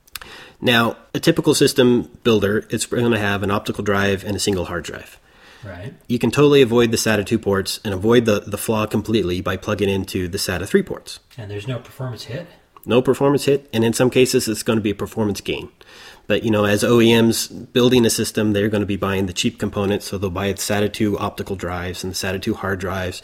Now, 0.63 0.97
a 1.13 1.21
typical 1.21 1.55
system 1.55 2.11
builder, 2.25 2.67
it's 2.71 2.87
going 2.87 3.13
to 3.13 3.19
have 3.19 3.43
an 3.43 3.51
optical 3.51 3.85
drive 3.85 4.25
and 4.25 4.35
a 4.35 4.41
single 4.41 4.65
hard 4.65 4.85
drive. 4.85 5.21
Right. 5.63 5.93
You 6.07 6.19
can 6.19 6.31
totally 6.31 6.63
avoid 6.63 6.91
the 6.91 6.97
SATA 6.97 7.27
2 7.27 7.39
ports 7.39 7.81
and 7.85 7.93
avoid 7.93 8.25
the, 8.25 8.41
the 8.41 8.57
flaw 8.57 8.87
completely 8.87 9.43
by 9.43 9.59
plugging 9.59 9.91
into 9.91 10.27
the 10.27 10.39
SATA 10.39 10.67
3 10.67 10.83
ports. 10.85 11.21
And 11.37 11.51
there's 11.51 11.69
no 11.69 11.81
performance 11.81 12.25
hit? 12.25 12.47
No 12.89 13.03
performance 13.03 13.45
hit, 13.45 13.69
and 13.73 13.85
in 13.85 13.93
some 13.93 14.09
cases, 14.09 14.49
it's 14.49 14.63
going 14.63 14.79
to 14.79 14.83
be 14.83 14.91
a 14.91 14.95
performance 14.95 15.43
gain. 15.43 15.69
But 16.27 16.43
you 16.43 16.51
know, 16.51 16.65
as 16.65 16.83
OEMs 16.83 17.73
building 17.73 18.07
a 18.07 18.11
system, 18.11 18.53
they're 18.53 18.69
going 18.69 18.81
to 18.83 18.87
be 18.87 18.97
buying 18.97 19.27
the 19.27 19.33
cheap 19.33 19.59
components, 19.59 20.07
so 20.07 20.17
they'll 20.17 20.31
buy 20.31 20.53
the 20.53 20.59
SATA 20.59 20.93
2 20.93 21.19
optical 21.19 21.55
drives 21.55 22.03
and 22.03 22.13
the 22.13 22.17
SATA 22.17 22.41
2 22.41 22.55
hard 22.55 22.81
drives, 22.81 23.23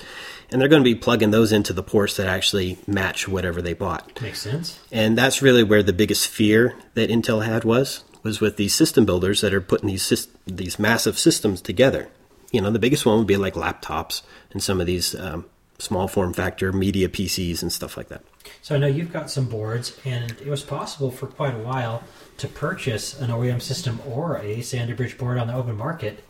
and 0.51 0.61
they're 0.61 0.69
going 0.69 0.83
to 0.83 0.91
be 0.91 0.95
plugging 0.95 1.31
those 1.31 1.51
into 1.51 1.73
the 1.73 1.83
ports 1.83 2.17
that 2.17 2.27
actually 2.27 2.79
match 2.87 3.27
whatever 3.27 3.63
they 3.63 3.73
bought. 3.73 4.21
Makes 4.21 4.43
sense. 4.43 4.81
And 4.93 5.17
that's 5.17 5.43
really 5.43 5.65
where 5.65 5.83
the 5.83 5.93
biggest 5.93 6.29
fear 6.29 6.75
that 6.95 7.11
Intel 7.11 7.45
had 7.45 7.65
was 7.65 8.05
was 8.23 8.41
with 8.41 8.57
these 8.57 8.75
system 8.75 9.05
builders 9.05 9.41
that 9.43 9.55
are 9.55 9.61
putting 9.61 9.89
these 9.89 10.29
these 10.47 10.79
massive 10.79 11.19
systems 11.19 11.61
together. 11.61 12.09
You 12.53 12.61
know, 12.61 12.71
the 12.71 12.79
biggest 12.79 13.05
one 13.07 13.19
would 13.19 13.27
be 13.27 13.37
like 13.37 13.55
laptops 13.55 14.23
and 14.51 14.63
some 14.63 14.81
of 14.81 14.87
these 14.87 15.15
um, 15.15 15.47
small 15.79 16.07
form 16.07 16.33
factor 16.33 16.73
media 16.73 17.09
PCs 17.09 17.63
and 17.63 17.73
stuff 17.73 17.97
like 17.97 18.09
that. 18.09 18.23
So 18.65 18.75
I 18.75 18.79
know 18.79 18.87
you've 18.87 19.13
got 19.13 19.31
some 19.31 19.45
boards, 19.45 19.95
and 20.07 20.31
it 20.31 20.47
was 20.47 20.63
possible 20.63 21.11
for 21.11 21.27
quite 21.27 21.55
a 21.55 21.59
while 21.59 22.03
to 22.39 22.49
purchase 22.49 23.21
an 23.21 23.29
OEM 23.29 23.61
system 23.61 24.01
or 24.09 24.39
a 24.39 24.63
Sandy 24.63 24.95
Bridge 24.95 25.19
board 25.19 25.37
on 25.37 25.49
the 25.49 25.55
open 25.55 25.77
market. 25.77 26.25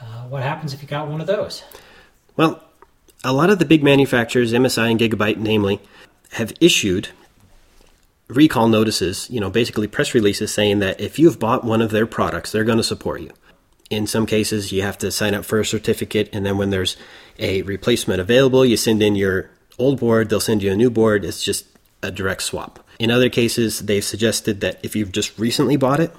Uh, 0.00 0.24
what 0.28 0.42
happens 0.42 0.72
if 0.72 0.80
you 0.80 0.88
got 0.88 1.08
one 1.08 1.20
of 1.20 1.26
those? 1.26 1.62
Well, 2.38 2.64
a 3.22 3.34
lot 3.34 3.50
of 3.50 3.58
the 3.58 3.66
big 3.66 3.84
manufacturers, 3.84 4.54
MSI 4.54 4.92
and 4.92 4.98
Gigabyte 4.98 5.36
namely, 5.36 5.78
have 6.30 6.54
issued 6.58 7.10
recall 8.28 8.66
notices, 8.66 9.28
you 9.28 9.38
know, 9.38 9.50
basically 9.50 9.86
press 9.86 10.14
releases 10.14 10.54
saying 10.54 10.78
that 10.78 10.98
if 10.98 11.18
you've 11.18 11.38
bought 11.38 11.64
one 11.64 11.82
of 11.82 11.90
their 11.90 12.06
products, 12.06 12.50
they're 12.50 12.64
going 12.64 12.78
to 12.78 12.82
support 12.82 13.20
you. 13.20 13.30
In 13.90 14.06
some 14.06 14.24
cases, 14.24 14.72
you 14.72 14.80
have 14.80 14.96
to 15.00 15.12
sign 15.12 15.34
up 15.34 15.44
for 15.44 15.60
a 15.60 15.66
certificate, 15.66 16.30
and 16.32 16.46
then 16.46 16.56
when 16.56 16.70
there's 16.70 16.96
a 17.38 17.60
replacement 17.60 18.22
available, 18.22 18.64
you 18.64 18.78
send 18.78 19.02
in 19.02 19.16
your 19.16 19.50
old 19.78 20.00
board, 20.00 20.30
they'll 20.30 20.40
send 20.40 20.62
you 20.62 20.72
a 20.72 20.76
new 20.76 20.88
board. 20.88 21.26
It's 21.26 21.44
just 21.44 21.66
a 22.04 22.10
direct 22.10 22.42
swap. 22.42 22.86
In 22.98 23.10
other 23.10 23.28
cases, 23.28 23.80
they've 23.80 24.04
suggested 24.04 24.60
that 24.60 24.78
if 24.84 24.94
you've 24.94 25.12
just 25.12 25.36
recently 25.38 25.76
bought 25.76 26.00
it, 26.00 26.14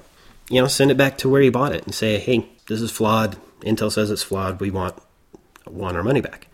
you 0.50 0.60
know, 0.60 0.68
send 0.68 0.90
it 0.90 0.96
back 0.96 1.18
to 1.18 1.28
where 1.28 1.42
you 1.42 1.50
bought 1.50 1.72
it 1.72 1.84
and 1.84 1.94
say, 1.94 2.18
hey, 2.18 2.46
this 2.68 2.80
is 2.80 2.90
flawed. 2.90 3.36
Intel 3.60 3.90
says 3.90 4.10
it's 4.10 4.22
flawed. 4.22 4.60
We 4.60 4.70
want 4.70 4.94
want 5.66 5.96
our 5.96 6.04
money 6.04 6.20
back. 6.20 6.46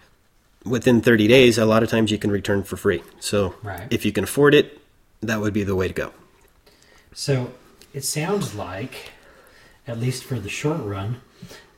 Within 0.64 1.00
30 1.02 1.26
days, 1.28 1.58
a 1.58 1.66
lot 1.66 1.82
of 1.82 1.90
times 1.90 2.10
you 2.10 2.18
can 2.18 2.30
return 2.30 2.62
for 2.62 2.76
free. 2.76 3.02
So 3.20 3.54
Right. 3.62 3.86
if 3.90 4.04
you 4.06 4.12
can 4.12 4.24
afford 4.24 4.54
it, 4.54 4.80
that 5.20 5.40
would 5.40 5.52
be 5.52 5.64
the 5.64 5.74
way 5.76 5.88
to 5.88 5.94
go. 5.94 6.12
So 7.12 7.52
it 7.92 8.04
sounds 8.04 8.54
like, 8.54 9.10
at 9.86 9.98
least 10.00 10.24
for 10.24 10.38
the 10.38 10.48
short 10.48 10.80
run, 10.80 11.20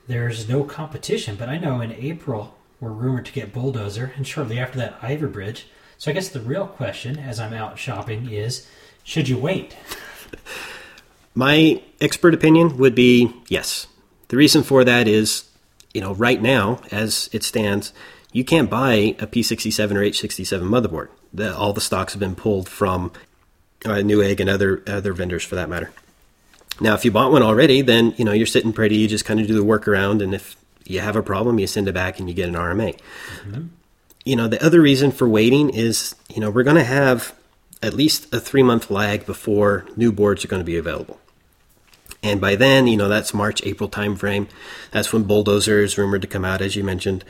there's 0.07 0.47
no 0.47 0.63
competition. 0.63 1.35
But 1.35 1.49
I 1.49 1.57
know 1.57 1.81
in 1.81 1.91
April 1.91 2.55
we're 2.79 2.91
rumored 2.91 3.25
to 3.25 3.33
get 3.33 3.51
Bulldozer, 3.51 4.13
and 4.15 4.25
shortly 4.25 4.59
after 4.59 4.77
that, 4.77 4.97
Ivy 5.01 5.25
Bridge. 5.27 5.67
So 5.97 6.11
I 6.11 6.13
guess 6.13 6.29
the 6.29 6.41
real 6.41 6.67
question, 6.67 7.17
as 7.17 7.39
I'm 7.39 7.53
out 7.53 7.79
shopping, 7.79 8.29
is 8.31 8.67
should 9.03 9.29
you 9.29 9.37
wait? 9.37 9.75
My 11.35 11.81
expert 11.99 12.33
opinion 12.33 12.77
would 12.77 12.95
be 12.95 13.31
yes. 13.47 13.87
The 14.29 14.37
reason 14.37 14.63
for 14.63 14.83
that 14.83 15.07
is, 15.07 15.49
you 15.93 16.01
know, 16.01 16.13
right 16.13 16.41
now, 16.41 16.81
as 16.91 17.29
it 17.31 17.43
stands, 17.43 17.93
you 18.31 18.43
can't 18.43 18.69
buy 18.69 19.15
a 19.19 19.27
P67 19.27 19.91
or 19.91 20.01
H67 20.01 20.61
motherboard. 20.61 21.09
The, 21.33 21.55
all 21.55 21.73
the 21.73 21.81
stocks 21.81 22.13
have 22.13 22.19
been 22.19 22.35
pulled 22.35 22.67
from 22.67 23.11
uh, 23.85 24.01
Newegg 24.01 24.39
and 24.39 24.49
other 24.49 24.81
other 24.87 25.13
vendors 25.13 25.43
for 25.43 25.55
that 25.55 25.69
matter. 25.69 25.91
Now, 26.81 26.93
if 26.93 27.05
you 27.05 27.11
bought 27.11 27.31
one 27.31 27.43
already, 27.43 27.81
then 27.81 28.13
you 28.17 28.25
know 28.25 28.31
you're 28.31 28.45
sitting 28.45 28.73
pretty. 28.73 28.97
You 28.97 29.07
just 29.07 29.25
kind 29.25 29.39
of 29.39 29.47
do 29.47 29.53
the 29.53 29.65
workaround, 29.65 30.21
and 30.23 30.33
if 30.33 30.55
you 30.85 30.99
have 30.99 31.15
a 31.15 31.23
problem, 31.23 31.59
you 31.59 31.67
send 31.67 31.87
it 31.87 31.93
back 31.93 32.19
and 32.19 32.27
you 32.27 32.35
get 32.35 32.49
an 32.49 32.55
RMA. 32.55 32.99
You 34.25 34.35
know, 34.35 34.47
the 34.47 34.63
other 34.63 34.81
reason 34.81 35.11
for 35.11 35.29
waiting 35.29 35.69
is, 35.69 36.15
you 36.33 36.41
know, 36.41 36.49
we're 36.49 36.63
going 36.63 36.75
to 36.75 36.83
have 36.83 37.33
at 37.81 37.93
least 37.93 38.33
a 38.33 38.39
three 38.39 38.63
month 38.63 38.89
lag 38.89 39.25
before 39.25 39.85
new 39.95 40.11
boards 40.11 40.43
are 40.43 40.47
going 40.47 40.61
to 40.61 40.65
be 40.65 40.77
available. 40.77 41.19
And 42.23 42.41
by 42.41 42.55
then, 42.55 42.87
you 42.87 42.97
know, 42.97 43.07
that's 43.07 43.35
March, 43.35 43.63
April 43.65 43.87
timeframe. 43.87 44.47
That's 44.89 45.13
when 45.13 45.23
Bulldozer 45.23 45.79
is 45.81 45.97
rumored 45.97 46.23
to 46.23 46.27
come 46.27 46.43
out, 46.43 46.61
as 46.61 46.75
you 46.75 46.83
mentioned. 46.83 47.23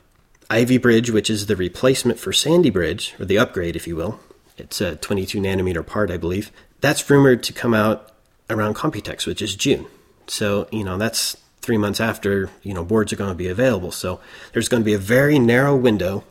Ivy 0.50 0.78
Bridge, 0.78 1.10
which 1.10 1.30
is 1.30 1.48
the 1.48 1.56
replacement 1.56 2.18
for 2.18 2.32
Sandy 2.32 2.70
Bridge, 2.70 3.14
or 3.20 3.25
the 3.25 3.38
upgrade, 3.38 3.75
if 3.75 3.88
you 3.88 3.96
will. 3.96 4.20
It's 4.58 4.80
a 4.80 4.96
22 4.96 5.42
nanometer 5.42 5.86
part, 5.86 6.12
I 6.12 6.18
believe. 6.18 6.50
That's 6.80 7.10
rumored 7.10 7.44
to 7.44 7.54
come 7.54 7.74
out 7.74 8.12
around 8.50 8.75
Computex, 8.75 9.25
which 9.25 9.42
is 9.42 9.56
June. 9.56 9.86
So, 10.28 10.68
you 10.72 10.84
know, 10.84 10.98
that's 10.98 11.36
three 11.62 11.78
months 11.78 12.00
after, 12.00 12.50
you 12.64 12.74
know, 12.74 12.86
boards 12.86 13.12
are 13.12 13.18
going 13.18 13.32
to 13.32 13.36
be 13.36 13.48
available. 13.48 13.92
So 13.92 14.22
there's 14.54 14.70
going 14.70 14.82
to 14.82 14.86
be 14.86 14.94
a 14.94 15.00
very 15.00 15.40
narrow 15.40 15.75
window 15.75 16.24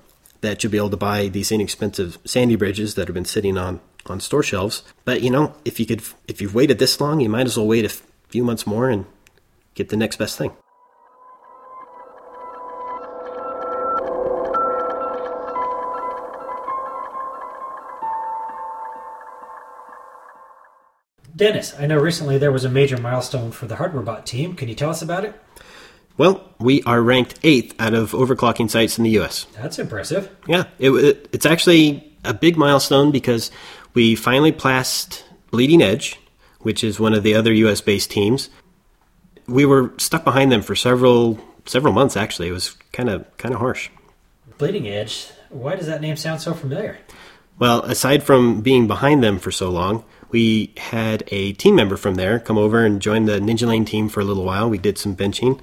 that 0.44 0.62
you'll 0.62 0.70
be 0.70 0.78
able 0.78 0.90
to 0.90 0.96
buy 0.96 1.28
these 1.28 1.50
inexpensive 1.50 2.18
Sandy 2.24 2.54
Bridges 2.54 2.94
that 2.94 3.08
have 3.08 3.14
been 3.14 3.24
sitting 3.24 3.58
on, 3.58 3.80
on 4.06 4.20
store 4.20 4.42
shelves. 4.42 4.82
But, 5.04 5.22
you 5.22 5.30
know, 5.30 5.54
if 5.64 5.80
you 5.80 5.86
could, 5.86 6.02
if 6.28 6.40
you've 6.40 6.54
waited 6.54 6.78
this 6.78 7.00
long, 7.00 7.20
you 7.20 7.28
might 7.28 7.46
as 7.46 7.56
well 7.56 7.66
wait 7.66 7.84
a 7.84 8.02
few 8.28 8.44
months 8.44 8.66
more 8.66 8.88
and 8.88 9.06
get 9.74 9.88
the 9.88 9.96
next 9.96 10.16
best 10.16 10.38
thing. 10.38 10.52
Dennis, 21.36 21.74
I 21.76 21.86
know 21.86 21.98
recently 21.98 22.38
there 22.38 22.52
was 22.52 22.64
a 22.64 22.68
major 22.68 22.96
milestone 22.96 23.50
for 23.50 23.66
the 23.66 23.74
HardwareBot 23.74 24.24
team. 24.24 24.54
Can 24.54 24.68
you 24.68 24.76
tell 24.76 24.90
us 24.90 25.02
about 25.02 25.24
it? 25.24 25.34
Well, 26.16 26.48
we 26.60 26.82
are 26.84 27.02
ranked 27.02 27.40
eighth 27.42 27.74
out 27.80 27.94
of 27.94 28.12
overclocking 28.12 28.70
sites 28.70 28.98
in 28.98 29.04
the 29.04 29.10
U.S. 29.10 29.46
That's 29.54 29.78
impressive. 29.78 30.30
Yeah, 30.46 30.64
it, 30.78 30.90
it, 30.90 31.28
it's 31.32 31.46
actually 31.46 32.16
a 32.24 32.32
big 32.32 32.56
milestone 32.56 33.10
because 33.10 33.50
we 33.94 34.14
finally 34.14 34.52
passed 34.52 35.24
Bleeding 35.50 35.82
Edge, 35.82 36.20
which 36.60 36.84
is 36.84 37.00
one 37.00 37.14
of 37.14 37.22
the 37.24 37.34
other 37.34 37.52
U.S. 37.52 37.80
based 37.80 38.10
teams. 38.10 38.48
We 39.46 39.66
were 39.66 39.92
stuck 39.98 40.24
behind 40.24 40.52
them 40.52 40.62
for 40.62 40.76
several 40.76 41.38
several 41.66 41.92
months. 41.92 42.16
Actually, 42.16 42.48
it 42.48 42.52
was 42.52 42.70
kind 42.92 43.10
of 43.10 43.36
kind 43.36 43.52
of 43.52 43.60
harsh. 43.60 43.90
Bleeding 44.58 44.88
Edge. 44.88 45.28
Why 45.50 45.74
does 45.74 45.86
that 45.86 46.00
name 46.00 46.16
sound 46.16 46.40
so 46.40 46.54
familiar? 46.54 46.98
Well, 47.58 47.82
aside 47.82 48.22
from 48.22 48.62
being 48.62 48.86
behind 48.86 49.22
them 49.22 49.38
for 49.38 49.52
so 49.52 49.70
long, 49.70 50.04
we 50.30 50.72
had 50.76 51.22
a 51.28 51.52
team 51.52 51.76
member 51.76 51.96
from 51.96 52.16
there 52.16 52.40
come 52.40 52.58
over 52.58 52.84
and 52.84 53.00
join 53.00 53.26
the 53.26 53.38
Ninja 53.38 53.66
Lane 53.66 53.84
team 53.84 54.08
for 54.08 54.20
a 54.20 54.24
little 54.24 54.44
while. 54.44 54.68
We 54.68 54.78
did 54.78 54.98
some 54.98 55.14
benching. 55.14 55.60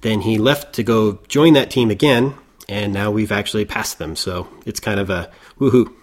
Then 0.00 0.20
he 0.20 0.38
left 0.38 0.74
to 0.74 0.82
go 0.82 1.20
join 1.28 1.54
that 1.54 1.70
team 1.70 1.90
again, 1.90 2.34
and 2.68 2.92
now 2.92 3.10
we've 3.10 3.32
actually 3.32 3.64
passed 3.64 3.98
them. 3.98 4.16
So 4.16 4.48
it's 4.66 4.80
kind 4.80 5.00
of 5.00 5.10
a 5.10 5.30
woohoo. 5.58 5.94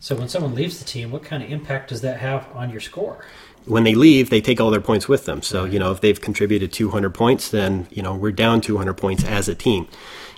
So 0.00 0.14
when 0.14 0.28
someone 0.28 0.54
leaves 0.54 0.78
the 0.78 0.84
team, 0.84 1.10
what 1.10 1.24
kind 1.24 1.42
of 1.42 1.50
impact 1.50 1.88
does 1.88 2.00
that 2.02 2.20
have 2.20 2.46
on 2.54 2.70
your 2.70 2.80
score? 2.80 3.24
When 3.64 3.82
they 3.82 3.94
leave, 3.94 4.30
they 4.30 4.40
take 4.40 4.60
all 4.60 4.70
their 4.70 4.80
points 4.80 5.08
with 5.08 5.24
them. 5.24 5.42
So, 5.42 5.64
you 5.64 5.80
know, 5.80 5.90
if 5.90 6.00
they've 6.00 6.20
contributed 6.20 6.72
200 6.72 7.10
points, 7.12 7.50
then, 7.50 7.88
you 7.90 8.02
know, 8.02 8.14
we're 8.14 8.30
down 8.30 8.60
200 8.60 8.94
points 8.94 9.24
as 9.24 9.48
a 9.48 9.56
team. 9.56 9.88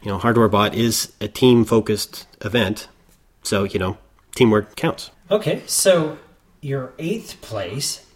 You 0.02 0.10
know, 0.10 0.18
HardwareBot 0.18 0.72
is 0.72 1.12
a 1.20 1.28
team 1.28 1.66
focused 1.66 2.26
event. 2.40 2.88
So, 3.42 3.64
you 3.64 3.78
know, 3.78 3.98
teamwork 4.34 4.76
counts. 4.76 5.10
Okay, 5.30 5.62
so 5.66 6.18
your 6.62 6.94
eighth 6.98 7.40
place, 7.42 8.06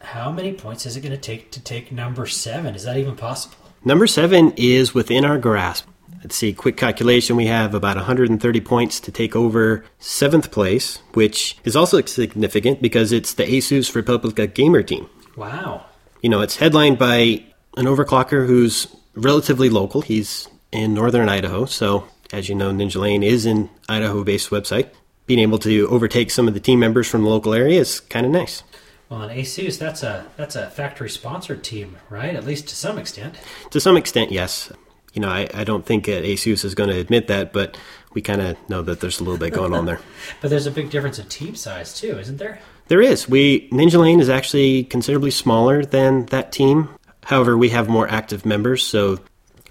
how 0.00 0.30
many 0.30 0.52
points 0.52 0.86
is 0.86 0.96
it 0.96 1.00
going 1.00 1.10
to 1.10 1.18
take 1.18 1.50
to 1.52 1.60
take 1.60 1.90
number 1.90 2.26
seven? 2.26 2.76
Is 2.76 2.84
that 2.84 2.96
even 2.96 3.16
possible? 3.16 3.56
Number 3.84 4.06
seven 4.06 4.52
is 4.56 4.94
within 4.94 5.24
our 5.24 5.38
grasp. 5.38 5.86
Let's 6.22 6.36
see, 6.36 6.52
quick 6.52 6.76
calculation. 6.76 7.36
We 7.36 7.46
have 7.46 7.74
about 7.74 7.96
130 7.96 8.60
points 8.60 9.00
to 9.00 9.10
take 9.10 9.34
over 9.34 9.84
seventh 9.98 10.50
place, 10.50 10.98
which 11.14 11.56
is 11.64 11.74
also 11.74 12.00
significant 12.02 12.82
because 12.82 13.10
it's 13.10 13.32
the 13.32 13.44
Asus 13.44 13.94
Republica 13.94 14.46
Gamer 14.46 14.82
team. 14.82 15.08
Wow. 15.34 15.86
You 16.20 16.28
know, 16.28 16.42
it's 16.42 16.56
headlined 16.56 16.98
by 16.98 17.42
an 17.78 17.86
overclocker 17.86 18.46
who's 18.46 18.86
relatively 19.14 19.70
local. 19.70 20.02
He's 20.02 20.46
in 20.72 20.92
northern 20.92 21.30
Idaho. 21.30 21.64
So, 21.64 22.04
as 22.34 22.50
you 22.50 22.54
know, 22.54 22.70
Ninja 22.70 23.00
Lane 23.00 23.22
is 23.22 23.46
an 23.46 23.70
Idaho 23.88 24.22
based 24.22 24.50
website. 24.50 24.90
Being 25.26 25.40
able 25.40 25.58
to 25.60 25.88
overtake 25.88 26.30
some 26.30 26.46
of 26.46 26.52
the 26.52 26.60
team 26.60 26.80
members 26.80 27.08
from 27.08 27.22
the 27.22 27.30
local 27.30 27.54
area 27.54 27.80
is 27.80 28.00
kind 28.00 28.26
of 28.26 28.32
nice. 28.32 28.62
Well, 29.10 29.24
in 29.24 29.36
ASUS, 29.36 29.76
that's 29.76 30.04
a 30.04 30.24
that's 30.36 30.54
a 30.54 30.70
factory 30.70 31.10
sponsored 31.10 31.64
team, 31.64 31.96
right? 32.08 32.34
At 32.36 32.44
least 32.44 32.68
to 32.68 32.76
some 32.76 32.96
extent. 32.96 33.34
To 33.70 33.80
some 33.80 33.96
extent, 33.96 34.30
yes. 34.30 34.72
You 35.12 35.20
know, 35.20 35.28
I, 35.28 35.48
I 35.52 35.64
don't 35.64 35.84
think 35.84 36.04
Asus 36.06 36.64
is 36.64 36.76
going 36.76 36.90
to 36.90 36.96
admit 36.96 37.26
that, 37.26 37.52
but 37.52 37.76
we 38.14 38.22
kind 38.22 38.40
of 38.40 38.56
know 38.70 38.82
that 38.82 39.00
there's 39.00 39.18
a 39.18 39.24
little 39.24 39.38
bit 39.38 39.52
going 39.52 39.74
on 39.74 39.84
there. 39.84 39.98
But 40.40 40.50
there's 40.50 40.66
a 40.66 40.70
big 40.70 40.90
difference 40.90 41.18
in 41.18 41.26
team 41.26 41.56
size 41.56 41.98
too, 41.98 42.16
isn't 42.20 42.36
there? 42.36 42.60
There 42.86 43.02
is. 43.02 43.28
We 43.28 43.68
Ninja 43.70 44.00
Lane 44.00 44.20
is 44.20 44.28
actually 44.28 44.84
considerably 44.84 45.32
smaller 45.32 45.84
than 45.84 46.26
that 46.26 46.52
team. 46.52 46.88
However, 47.24 47.58
we 47.58 47.70
have 47.70 47.88
more 47.88 48.08
active 48.08 48.46
members, 48.46 48.84
so 48.84 49.18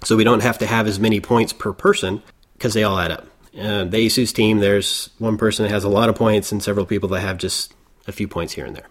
so 0.04 0.16
we 0.16 0.24
don't 0.24 0.42
have 0.42 0.58
to 0.58 0.66
have 0.66 0.86
as 0.86 1.00
many 1.00 1.18
points 1.18 1.54
per 1.54 1.72
person 1.72 2.22
because 2.58 2.74
they 2.74 2.84
all 2.84 2.98
add 2.98 3.10
up. 3.10 3.26
Uh, 3.58 3.84
the 3.84 4.06
Asus 4.06 4.34
team, 4.34 4.58
there's 4.58 5.08
one 5.18 5.38
person 5.38 5.62
that 5.64 5.70
has 5.70 5.84
a 5.84 5.88
lot 5.88 6.10
of 6.10 6.14
points 6.14 6.52
and 6.52 6.62
several 6.62 6.84
people 6.84 7.08
that 7.08 7.20
have 7.20 7.38
just 7.38 7.72
a 8.06 8.12
few 8.12 8.28
points 8.28 8.52
here 8.52 8.66
and 8.66 8.76
there. 8.76 8.86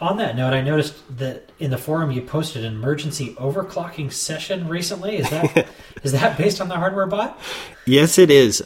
On 0.00 0.16
that 0.16 0.34
note, 0.34 0.54
I 0.54 0.62
noticed 0.62 1.18
that 1.18 1.50
in 1.58 1.70
the 1.70 1.76
forum 1.76 2.10
you 2.10 2.22
posted 2.22 2.64
an 2.64 2.72
emergency 2.72 3.34
overclocking 3.34 4.10
session 4.10 4.66
recently. 4.66 5.18
Is 5.18 5.28
that 5.28 5.66
is 6.02 6.12
that 6.12 6.38
based 6.38 6.60
on 6.60 6.68
the 6.68 6.76
hardware 6.76 7.06
bot? 7.06 7.38
Yes, 7.84 8.18
it 8.18 8.30
is. 8.30 8.62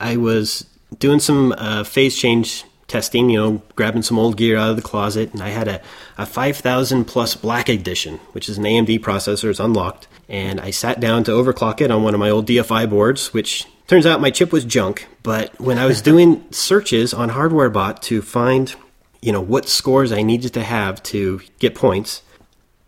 I 0.00 0.16
was 0.16 0.66
doing 0.98 1.20
some 1.20 1.54
uh, 1.56 1.84
phase 1.84 2.16
change 2.16 2.64
testing, 2.88 3.30
you 3.30 3.38
know, 3.38 3.62
grabbing 3.74 4.02
some 4.02 4.18
old 4.18 4.36
gear 4.36 4.56
out 4.56 4.70
of 4.70 4.76
the 4.76 4.82
closet, 4.82 5.32
and 5.32 5.42
I 5.42 5.48
had 5.48 5.66
a, 5.66 5.80
a 6.18 6.26
5000 6.26 7.06
plus 7.06 7.34
Black 7.34 7.68
Edition, 7.68 8.18
which 8.32 8.48
is 8.48 8.58
an 8.58 8.64
AMD 8.64 9.00
processor, 9.00 9.48
it's 9.48 9.58
unlocked, 9.58 10.08
and 10.28 10.60
I 10.60 10.70
sat 10.70 11.00
down 11.00 11.24
to 11.24 11.30
overclock 11.30 11.80
it 11.80 11.90
on 11.90 12.02
one 12.02 12.12
of 12.12 12.20
my 12.20 12.28
old 12.28 12.46
DFI 12.46 12.90
boards, 12.90 13.32
which 13.32 13.66
turns 13.86 14.04
out 14.04 14.20
my 14.20 14.30
chip 14.30 14.52
was 14.52 14.64
junk. 14.64 15.08
But 15.22 15.58
when 15.58 15.78
I 15.78 15.86
was 15.86 16.02
doing 16.10 16.44
searches 16.50 17.14
on 17.14 17.30
HardwareBot 17.30 18.00
to 18.02 18.20
find, 18.20 18.74
you 19.22 19.32
know, 19.32 19.40
what 19.40 19.68
scores 19.68 20.12
I 20.12 20.22
needed 20.22 20.52
to 20.54 20.62
have 20.62 21.02
to 21.04 21.40
get 21.58 21.74
points, 21.74 22.22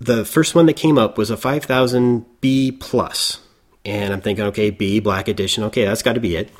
the 0.00 0.24
first 0.24 0.54
one 0.54 0.66
that 0.66 0.74
came 0.74 0.98
up 0.98 1.16
was 1.16 1.30
a 1.30 1.36
5000 1.36 2.26
B 2.40 2.72
plus, 2.72 3.40
and 3.84 4.12
I'm 4.12 4.20
thinking, 4.20 4.44
okay, 4.46 4.70
B 4.70 5.00
Black 5.00 5.28
Edition, 5.28 5.64
okay, 5.64 5.84
that's 5.84 6.02
got 6.02 6.14
to 6.14 6.20
be 6.20 6.36
it. 6.36 6.50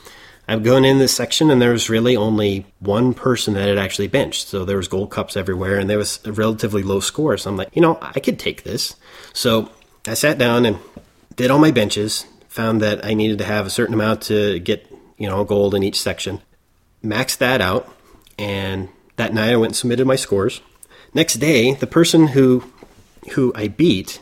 I'm 0.46 0.62
going 0.62 0.84
in 0.84 0.98
this 0.98 1.14
section, 1.14 1.50
and 1.50 1.60
there 1.60 1.72
was 1.72 1.88
really 1.88 2.16
only 2.16 2.66
one 2.78 3.14
person 3.14 3.54
that 3.54 3.66
had 3.66 3.78
actually 3.78 4.08
benched. 4.08 4.48
So 4.48 4.64
there 4.64 4.76
was 4.76 4.88
gold 4.88 5.10
cups 5.10 5.36
everywhere, 5.36 5.78
and 5.78 5.88
there 5.88 5.98
was 5.98 6.20
a 6.24 6.32
relatively 6.32 6.82
low 6.82 7.00
score. 7.00 7.36
So 7.38 7.50
I'm 7.50 7.56
like, 7.56 7.74
you 7.74 7.80
know, 7.80 7.98
I 8.00 8.20
could 8.20 8.38
take 8.38 8.62
this. 8.62 8.94
So 9.32 9.70
I 10.06 10.14
sat 10.14 10.36
down 10.36 10.66
and 10.66 10.78
did 11.36 11.50
all 11.50 11.58
my 11.58 11.70
benches. 11.70 12.26
Found 12.50 12.82
that 12.82 13.04
I 13.04 13.14
needed 13.14 13.38
to 13.38 13.44
have 13.44 13.66
a 13.66 13.70
certain 13.70 13.94
amount 13.94 14.22
to 14.24 14.60
get, 14.60 14.86
you 15.16 15.28
know, 15.28 15.44
gold 15.44 15.74
in 15.74 15.82
each 15.82 16.00
section. 16.00 16.40
Maxed 17.02 17.38
that 17.38 17.60
out, 17.60 17.92
and 18.38 18.90
that 19.16 19.32
night 19.34 19.52
I 19.52 19.56
went 19.56 19.70
and 19.70 19.76
submitted 19.76 20.06
my 20.06 20.16
scores. 20.16 20.60
Next 21.12 21.34
day, 21.34 21.74
the 21.74 21.86
person 21.86 22.28
who 22.28 22.64
who 23.32 23.52
I 23.54 23.68
beat 23.68 24.20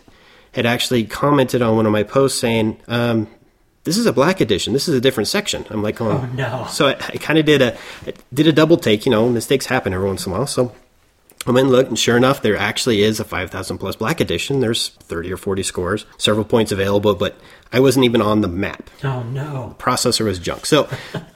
had 0.53 0.67
actually 0.67 1.05
commented 1.05 1.63
on 1.63 1.77
one 1.77 1.87
of 1.87 1.93
my 1.93 2.03
posts 2.03 2.39
saying, 2.39 2.77
um, 2.89 3.27
"This 3.85 3.97
is 3.97 4.07
a 4.07 4.13
black 4.13 4.41
edition. 4.41 4.73
This 4.75 4.89
is 4.89 4.95
a 4.95 5.01
different 5.01 5.29
section." 5.29 5.65
I'm 5.71 5.83
like, 5.83 6.01
"Oh, 6.01 6.11
Oh, 6.11 6.29
no. 6.35 6.67
So 6.69 6.89
I, 6.89 6.93
I 6.93 7.17
kind 7.17 7.39
of 7.39 7.47
did 7.47 7.63
a 7.63 7.77
I 8.07 8.13
did 8.33 8.47
a 8.47 8.53
double 8.53 8.77
take. 8.77 9.07
You 9.07 9.13
know, 9.13 9.29
mistakes 9.29 9.67
happen 9.67 9.93
every 9.95 10.07
once 10.07 10.27
in 10.27 10.33
a 10.33 10.37
while. 10.37 10.47
So 10.47 10.73
I 11.47 11.51
went 11.51 11.65
and 11.67 11.73
looked, 11.73 11.89
and 11.89 11.99
sure 11.99 12.17
enough, 12.17 12.43
there 12.43 12.57
actually 12.57 13.03
is 13.03 13.19
a 13.19 13.25
5,000 13.25 13.79
plus 13.79 13.97
black 13.97 14.21
edition. 14.21 14.61
There's 14.61 14.91
30 14.91 15.33
or 15.33 15.37
40 15.37 15.65
scores, 15.65 16.07
several 16.17 16.45
points 16.45 16.71
available, 16.71 17.15
but 17.17 17.35
I 17.73 17.81
wasn't 17.81 18.05
even 18.05 18.23
on 18.23 18.43
the 18.43 18.49
map. 18.49 18.89
Oh 19.03 19.25
no. 19.25 19.75
Processor 19.79 20.25
was 20.27 20.39
junk. 20.39 20.67
So 20.67 20.89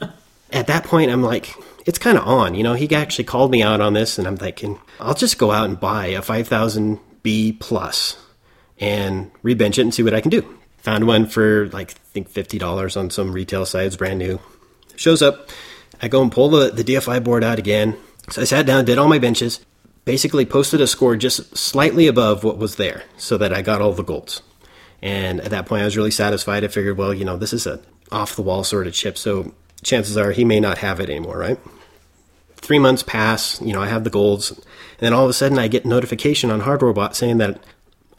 at 0.53 0.69
that 0.69 0.85
point, 0.85 1.11
I'm 1.11 1.23
like, 1.23 1.53
it's 1.87 1.99
kind 1.99 2.19
of 2.19 2.26
on. 2.26 2.55
You 2.55 2.64
know, 2.64 2.75
he 2.75 2.93
actually 2.95 3.25
called 3.25 3.50
me 3.50 3.62
out 3.62 3.81
on 3.81 3.95
this, 3.95 4.19
and 4.19 4.26
I'm 4.26 4.37
thinking, 4.37 4.78
I'll 5.00 5.14
just 5.14 5.38
go 5.38 5.52
out 5.52 5.69
and 5.69 5.81
buy 5.81 6.09
a 6.09 6.21
5,000 6.21 6.99
B 7.23 7.57
plus 7.59 8.19
and 8.78 9.33
rebench 9.43 9.78
it 9.78 9.83
and 9.83 9.95
see 9.95 10.02
what 10.02 10.12
I 10.12 10.21
can 10.21 10.31
do. 10.31 10.59
Found 10.78 11.07
one 11.07 11.26
for 11.26 11.69
like, 11.69 11.93
I 11.93 11.95
think 12.12 12.31
$50 12.31 12.97
on 12.97 13.11
some 13.11 13.33
retail 13.33 13.64
sites, 13.64 13.97
brand 13.97 14.19
new. 14.19 14.40
Shows 14.97 15.23
up. 15.23 15.49
I 16.02 16.09
go 16.09 16.23
and 16.23 16.31
pull 16.31 16.50
the, 16.50 16.71
the 16.71 16.85
DFI 16.85 17.25
board 17.25 17.43
out 17.43 17.59
again. 17.59 17.97
So 18.31 18.43
I 18.43 18.45
sat 18.45 18.66
down, 18.66 18.85
did 18.85 18.99
all 18.99 19.09
my 19.09 19.19
benches, 19.19 19.64
basically 20.05 20.45
posted 20.45 20.81
a 20.81 20.87
score 20.87 21.16
just 21.16 21.57
slightly 21.57 22.09
above 22.09 22.45
what 22.45 22.59
was 22.59 22.76
there 22.76 23.05
so 23.16 23.38
that 23.38 23.52
I 23.52 23.62
got 23.62 23.81
all 23.81 23.93
the 23.93 24.02
golds. 24.02 24.43
And 25.00 25.40
at 25.40 25.50
that 25.50 25.66
point, 25.66 25.83
I 25.83 25.85
was 25.85 25.97
really 25.97 26.11
satisfied. 26.11 26.64
I 26.64 26.69
figured, 26.69 26.99
well, 26.99 27.14
you 27.14 27.25
know, 27.25 27.37
this 27.37 27.52
is 27.52 27.66
a 27.66 27.81
off 28.11 28.37
the 28.37 28.43
wall 28.43 28.64
sort 28.64 28.87
of 28.87 28.95
chip, 28.95 29.19
so 29.19 29.52
chances 29.83 30.16
are 30.16 30.33
he 30.33 30.45
may 30.45 30.61
not 30.61 30.78
have 30.78 31.00
it 31.00 31.11
anymore, 31.11 31.38
right? 31.38 31.59
Three 32.57 32.79
months 32.79 33.03
pass, 33.03 33.61
you 33.63 33.73
know, 33.73 33.83
I 33.83 33.87
have 33.87 34.05
the 34.05 34.11
golds, 34.11 34.51
and 34.51 34.65
then 34.99 35.13
all 35.13 35.25
of 35.25 35.31
a 35.31 35.35
sudden 35.35 35.59
I 35.59 35.69
get 35.69 35.85
notification 35.85 36.51
on 36.51 36.63
HardwareBot 36.63 37.15
saying 37.15 37.39
that 37.39 37.61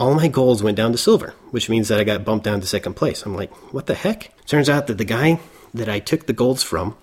all 0.00 0.14
my 0.14 0.28
golds 0.28 0.62
went 0.62 0.76
down 0.76 0.92
to 0.92 0.98
silver, 0.98 1.34
which 1.50 1.68
means 1.68 1.88
that 1.88 2.00
I 2.00 2.04
got 2.04 2.24
bumped 2.24 2.44
down 2.44 2.60
to 2.60 2.66
second 2.66 2.94
place. 2.94 3.24
I'm 3.26 3.34
like, 3.34 3.52
what 3.72 3.86
the 3.86 3.94
heck? 3.94 4.32
Turns 4.46 4.68
out 4.68 4.86
that 4.86 4.98
the 4.98 5.04
guy 5.04 5.40
that 5.74 5.88
I 5.88 5.98
took 5.98 6.26
the 6.26 6.32
golds 6.32 6.62
from 6.62 6.96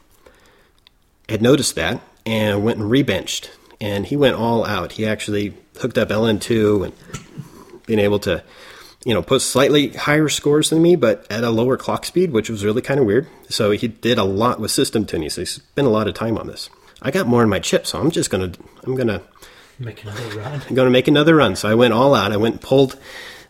had 1.29 1.41
noticed 1.41 1.75
that 1.75 2.01
and 2.25 2.63
went 2.63 2.79
and 2.79 2.89
rebenched, 2.89 3.49
and 3.79 4.05
he 4.05 4.15
went 4.15 4.37
all 4.37 4.65
out. 4.65 4.93
He 4.93 5.05
actually 5.05 5.55
hooked 5.79 5.97
up 5.97 6.09
LN2 6.09 6.85
and 6.85 6.93
being 7.85 7.99
able 7.99 8.19
to, 8.19 8.43
you 9.03 9.13
know, 9.13 9.21
put 9.21 9.41
slightly 9.41 9.89
higher 9.89 10.29
scores 10.29 10.69
than 10.69 10.81
me, 10.81 10.95
but 10.95 11.27
at 11.29 11.43
a 11.43 11.49
lower 11.49 11.77
clock 11.77 12.05
speed, 12.05 12.31
which 12.31 12.49
was 12.49 12.63
really 12.65 12.81
kind 12.81 12.99
of 12.99 13.05
weird. 13.05 13.27
So 13.49 13.71
he 13.71 13.87
did 13.87 14.17
a 14.17 14.23
lot 14.23 14.59
with 14.59 14.71
system 14.71 15.05
tuning. 15.05 15.29
So 15.29 15.41
he 15.41 15.45
spent 15.45 15.87
a 15.87 15.91
lot 15.91 16.07
of 16.07 16.13
time 16.13 16.37
on 16.37 16.47
this. 16.47 16.69
I 17.05 17.11
got 17.11 17.27
more 17.27 17.43
in 17.43 17.49
my 17.49 17.59
chip, 17.59 17.85
so 17.87 17.99
I'm 17.99 18.11
just 18.11 18.29
gonna, 18.29 18.51
I'm 18.83 18.95
gonna, 18.95 19.21
Make 19.79 20.03
another 20.03 20.39
run. 20.39 20.61
I'm 20.67 20.75
gonna 20.75 20.89
make 20.89 21.07
another 21.07 21.35
run. 21.35 21.55
So 21.55 21.69
I 21.69 21.75
went 21.75 21.93
all 21.93 22.15
out. 22.15 22.31
I 22.31 22.37
went 22.37 22.55
and 22.55 22.61
pulled 22.61 22.97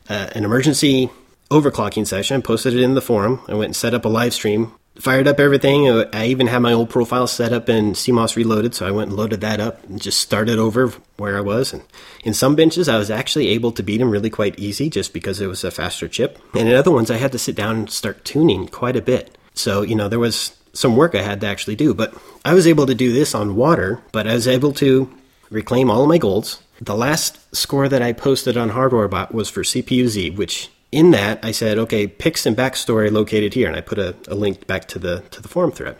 uh, 0.09 0.29
an 0.33 0.43
emergency 0.43 1.09
overclocking 1.51 2.07
session, 2.07 2.41
posted 2.41 2.73
it 2.73 2.81
in 2.81 2.95
the 2.95 3.01
forum. 3.01 3.41
I 3.47 3.53
went 3.53 3.69
and 3.69 3.75
set 3.75 3.93
up 3.93 4.05
a 4.05 4.09
live 4.09 4.33
stream, 4.33 4.73
fired 4.95 5.27
up 5.27 5.39
everything. 5.39 5.87
Uh, 5.87 6.09
I 6.13 6.25
even 6.25 6.47
had 6.47 6.59
my 6.59 6.73
old 6.73 6.89
profile 6.89 7.27
set 7.27 7.53
up 7.53 7.69
in 7.69 7.93
CMOS 7.93 8.35
Reloaded, 8.35 8.73
so 8.73 8.87
I 8.87 8.91
went 8.91 9.09
and 9.09 9.17
loaded 9.17 9.41
that 9.41 9.59
up 9.59 9.83
and 9.83 10.01
just 10.01 10.19
started 10.19 10.57
over 10.57 10.87
where 11.17 11.37
I 11.37 11.41
was. 11.41 11.73
And 11.73 11.83
in 12.23 12.33
some 12.33 12.55
benches, 12.55 12.89
I 12.89 12.97
was 12.97 13.11
actually 13.11 13.49
able 13.49 13.71
to 13.73 13.83
beat 13.83 14.01
him 14.01 14.09
really 14.09 14.31
quite 14.31 14.57
easy 14.57 14.89
just 14.89 15.13
because 15.13 15.39
it 15.39 15.47
was 15.47 15.63
a 15.63 15.69
faster 15.69 16.07
chip. 16.07 16.39
And 16.55 16.67
in 16.67 16.75
other 16.75 16.91
ones, 16.91 17.11
I 17.11 17.17
had 17.17 17.31
to 17.33 17.39
sit 17.39 17.55
down 17.55 17.75
and 17.75 17.89
start 17.89 18.25
tuning 18.25 18.67
quite 18.67 18.95
a 18.95 19.01
bit. 19.01 19.37
So, 19.53 19.83
you 19.83 19.95
know, 19.95 20.09
there 20.09 20.19
was 20.19 20.57
some 20.75 20.95
work 20.95 21.15
I 21.15 21.21
had 21.21 21.41
to 21.41 21.47
actually 21.47 21.75
do, 21.75 21.93
but 21.93 22.13
I 22.43 22.53
was 22.53 22.67
able 22.67 22.85
to 22.85 22.93
do 22.93 23.13
this 23.13 23.33
on 23.33 23.55
water, 23.55 24.01
but 24.11 24.27
I 24.27 24.33
was 24.33 24.47
able 24.47 24.73
to 24.73 25.09
reclaim 25.49 25.89
all 25.89 26.03
of 26.03 26.09
my 26.09 26.17
golds. 26.17 26.61
The 26.81 26.95
last 26.95 27.55
score 27.55 27.87
that 27.87 28.01
I 28.01 28.11
posted 28.11 28.57
on 28.57 28.71
HardwareBot 28.71 29.31
was 29.33 29.49
for 29.49 29.63
CPU 29.63 30.07
Z, 30.07 30.31
which 30.31 30.69
in 30.91 31.11
that 31.11 31.43
I 31.43 31.51
said, 31.51 31.79
okay, 31.79 32.07
picks 32.07 32.45
and 32.45 32.55
backstory 32.55 33.11
located 33.11 33.53
here, 33.53 33.67
and 33.67 33.75
I 33.75 33.81
put 33.81 33.97
a, 33.97 34.15
a 34.27 34.35
link 34.35 34.67
back 34.67 34.87
to 34.89 34.99
the 34.99 35.21
to 35.31 35.41
the 35.41 35.47
forum 35.47 35.71
thread. 35.71 35.97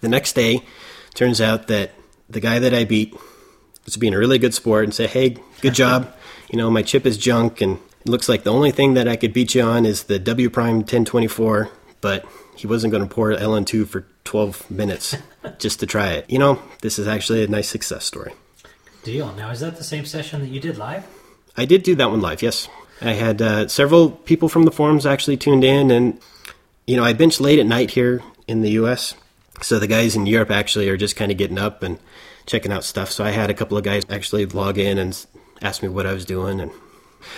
The 0.00 0.08
next 0.08 0.34
day, 0.34 0.62
turns 1.14 1.40
out 1.40 1.66
that 1.66 1.92
the 2.28 2.40
guy 2.40 2.58
that 2.60 2.72
I 2.72 2.84
beat 2.84 3.14
was 3.84 3.96
being 3.96 4.14
a 4.14 4.18
really 4.18 4.38
good 4.38 4.54
sport 4.54 4.84
and 4.84 4.94
said, 4.94 5.10
hey, 5.10 5.36
good 5.60 5.74
job. 5.74 6.14
you 6.50 6.56
know, 6.56 6.70
my 6.70 6.82
chip 6.82 7.04
is 7.04 7.18
junk, 7.18 7.60
and 7.60 7.78
it 8.00 8.08
looks 8.08 8.28
like 8.28 8.44
the 8.44 8.52
only 8.52 8.70
thing 8.70 8.94
that 8.94 9.08
I 9.08 9.16
could 9.16 9.32
beat 9.32 9.54
you 9.54 9.62
on 9.62 9.84
is 9.84 10.04
the 10.04 10.20
wPrime 10.20 10.76
1024, 10.76 11.70
but 12.00 12.24
he 12.56 12.66
wasn't 12.66 12.92
going 12.92 13.06
to 13.06 13.12
pour 13.12 13.30
LN2 13.32 13.86
for 13.86 14.06
12 14.24 14.70
minutes 14.70 15.16
just 15.58 15.80
to 15.80 15.86
try 15.86 16.12
it. 16.12 16.28
You 16.28 16.38
know, 16.38 16.60
this 16.82 16.98
is 16.98 17.06
actually 17.06 17.44
a 17.44 17.48
nice 17.48 17.68
success 17.68 18.04
story. 18.04 18.32
Deal. 19.02 19.32
Now, 19.34 19.50
is 19.50 19.60
that 19.60 19.76
the 19.76 19.84
same 19.84 20.04
session 20.06 20.40
that 20.40 20.48
you 20.48 20.60
did 20.60 20.78
live? 20.78 21.06
I 21.56 21.66
did 21.66 21.82
do 21.82 21.94
that 21.96 22.10
one 22.10 22.20
live, 22.20 22.42
yes. 22.42 22.68
I 23.00 23.12
had 23.12 23.42
uh, 23.42 23.68
several 23.68 24.10
people 24.10 24.48
from 24.48 24.62
the 24.62 24.70
forums 24.70 25.04
actually 25.04 25.36
tuned 25.36 25.64
in, 25.64 25.90
and 25.90 26.18
you 26.86 26.96
know, 26.96 27.04
I 27.04 27.12
bench 27.12 27.40
late 27.40 27.58
at 27.58 27.66
night 27.66 27.90
here 27.90 28.22
in 28.48 28.62
the 28.62 28.70
U.S., 28.72 29.14
so 29.60 29.78
the 29.78 29.86
guys 29.86 30.16
in 30.16 30.26
Europe 30.26 30.50
actually 30.50 30.88
are 30.88 30.96
just 30.96 31.16
kind 31.16 31.30
of 31.30 31.38
getting 31.38 31.58
up 31.58 31.82
and 31.82 31.98
checking 32.46 32.72
out 32.72 32.84
stuff. 32.84 33.10
So 33.10 33.24
I 33.24 33.30
had 33.30 33.50
a 33.50 33.54
couple 33.54 33.78
of 33.78 33.84
guys 33.84 34.02
actually 34.10 34.46
log 34.46 34.78
in 34.78 34.98
and 34.98 35.24
ask 35.62 35.82
me 35.82 35.88
what 35.88 36.06
I 36.06 36.12
was 36.12 36.24
doing, 36.24 36.60
and 36.60 36.70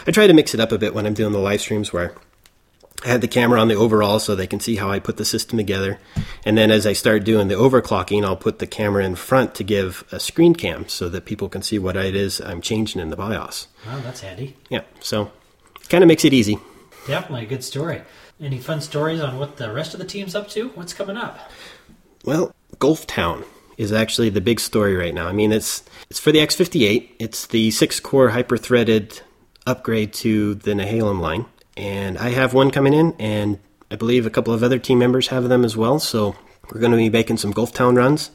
I 0.07 0.12
try 0.12 0.26
to 0.26 0.33
mix 0.33 0.55
it 0.55 0.61
up 0.61 0.72
a 0.72 0.79
bit 0.79 0.94
when 0.94 1.07
I'm 1.07 1.14
doing 1.14 1.33
the 1.33 1.38
live 1.38 1.61
streams 1.61 1.92
where 1.92 2.14
I 3.04 3.09
had 3.09 3.20
the 3.20 3.28
camera 3.28 3.61
on 3.61 3.68
the 3.68 3.74
overall 3.74 4.18
so 4.18 4.35
they 4.35 4.46
can 4.46 4.61
see 4.61 4.76
how 4.76 4.90
I 4.90 4.98
put 4.98 5.16
the 5.16 5.24
system 5.24 5.59
together. 5.59 5.98
And 6.44 6.56
then 6.56 6.70
as 6.70 6.87
I 6.87 6.92
start 6.92 7.24
doing 7.24 7.48
the 7.48 7.54
overclocking, 7.54 8.24
I'll 8.24 8.37
put 8.37 8.59
the 8.59 8.66
camera 8.66 9.04
in 9.04 9.14
front 9.14 9.54
to 9.56 9.64
give 9.64 10.04
a 10.11 10.18
screen 10.18 10.54
cam 10.54 10.88
so 10.88 11.09
that 11.11 11.24
people 11.24 11.48
can 11.48 11.62
see 11.62 11.78
what 11.78 11.96
it 11.96 12.16
is 12.16 12.40
I'm 12.40 12.61
changing 12.61 13.00
in 13.00 13.11
the 13.11 13.16
BIOS. 13.16 13.68
Oh, 13.88 14.00
that's 14.00 14.20
handy. 14.20 14.56
Yeah, 14.70 14.82
so 15.00 15.30
kind 15.88 16.02
of 16.02 16.09
makes 16.09 16.24
it 16.24 16.32
easy. 16.32 16.59
Definitely 17.06 17.44
a 17.44 17.48
good 17.48 17.62
story. 17.62 18.02
Any 18.40 18.59
fun 18.59 18.80
stories 18.80 19.20
on 19.20 19.38
what 19.38 19.56
the 19.56 19.72
rest 19.72 19.94
of 19.94 20.00
the 20.00 20.06
team's 20.06 20.35
up 20.35 20.48
to? 20.50 20.68
What's 20.70 20.92
coming 20.92 21.16
up? 21.16 21.50
Well, 22.24 22.54
Gulftown 22.78 23.44
is 23.78 23.92
actually 23.92 24.30
the 24.30 24.40
big 24.40 24.59
story 24.59 24.96
right 24.96 25.14
now. 25.14 25.28
I 25.28 25.32
mean, 25.32 25.52
it's 25.52 25.85
it's 26.11 26.18
for 26.18 26.32
the 26.32 26.38
X58. 26.38 27.11
It's 27.18 27.46
the 27.46 27.70
six-core 27.70 28.30
hyper-threaded 28.30 29.20
upgrade 29.66 30.12
to 30.14 30.54
the 30.54 30.72
Nehalem 30.72 31.20
line, 31.20 31.46
and 31.76 32.16
I 32.18 32.30
have 32.30 32.54
one 32.54 32.70
coming 32.70 32.94
in, 32.94 33.14
and 33.18 33.58
I 33.90 33.96
believe 33.96 34.26
a 34.26 34.30
couple 34.30 34.54
of 34.54 34.62
other 34.62 34.78
team 34.78 34.98
members 34.98 35.28
have 35.28 35.48
them 35.48 35.64
as 35.64 35.76
well. 35.76 35.98
So 35.98 36.36
we're 36.70 36.80
going 36.80 36.92
to 36.92 36.98
be 36.98 37.10
making 37.10 37.38
some 37.38 37.52
Gulftown 37.52 37.96
runs, 37.96 38.30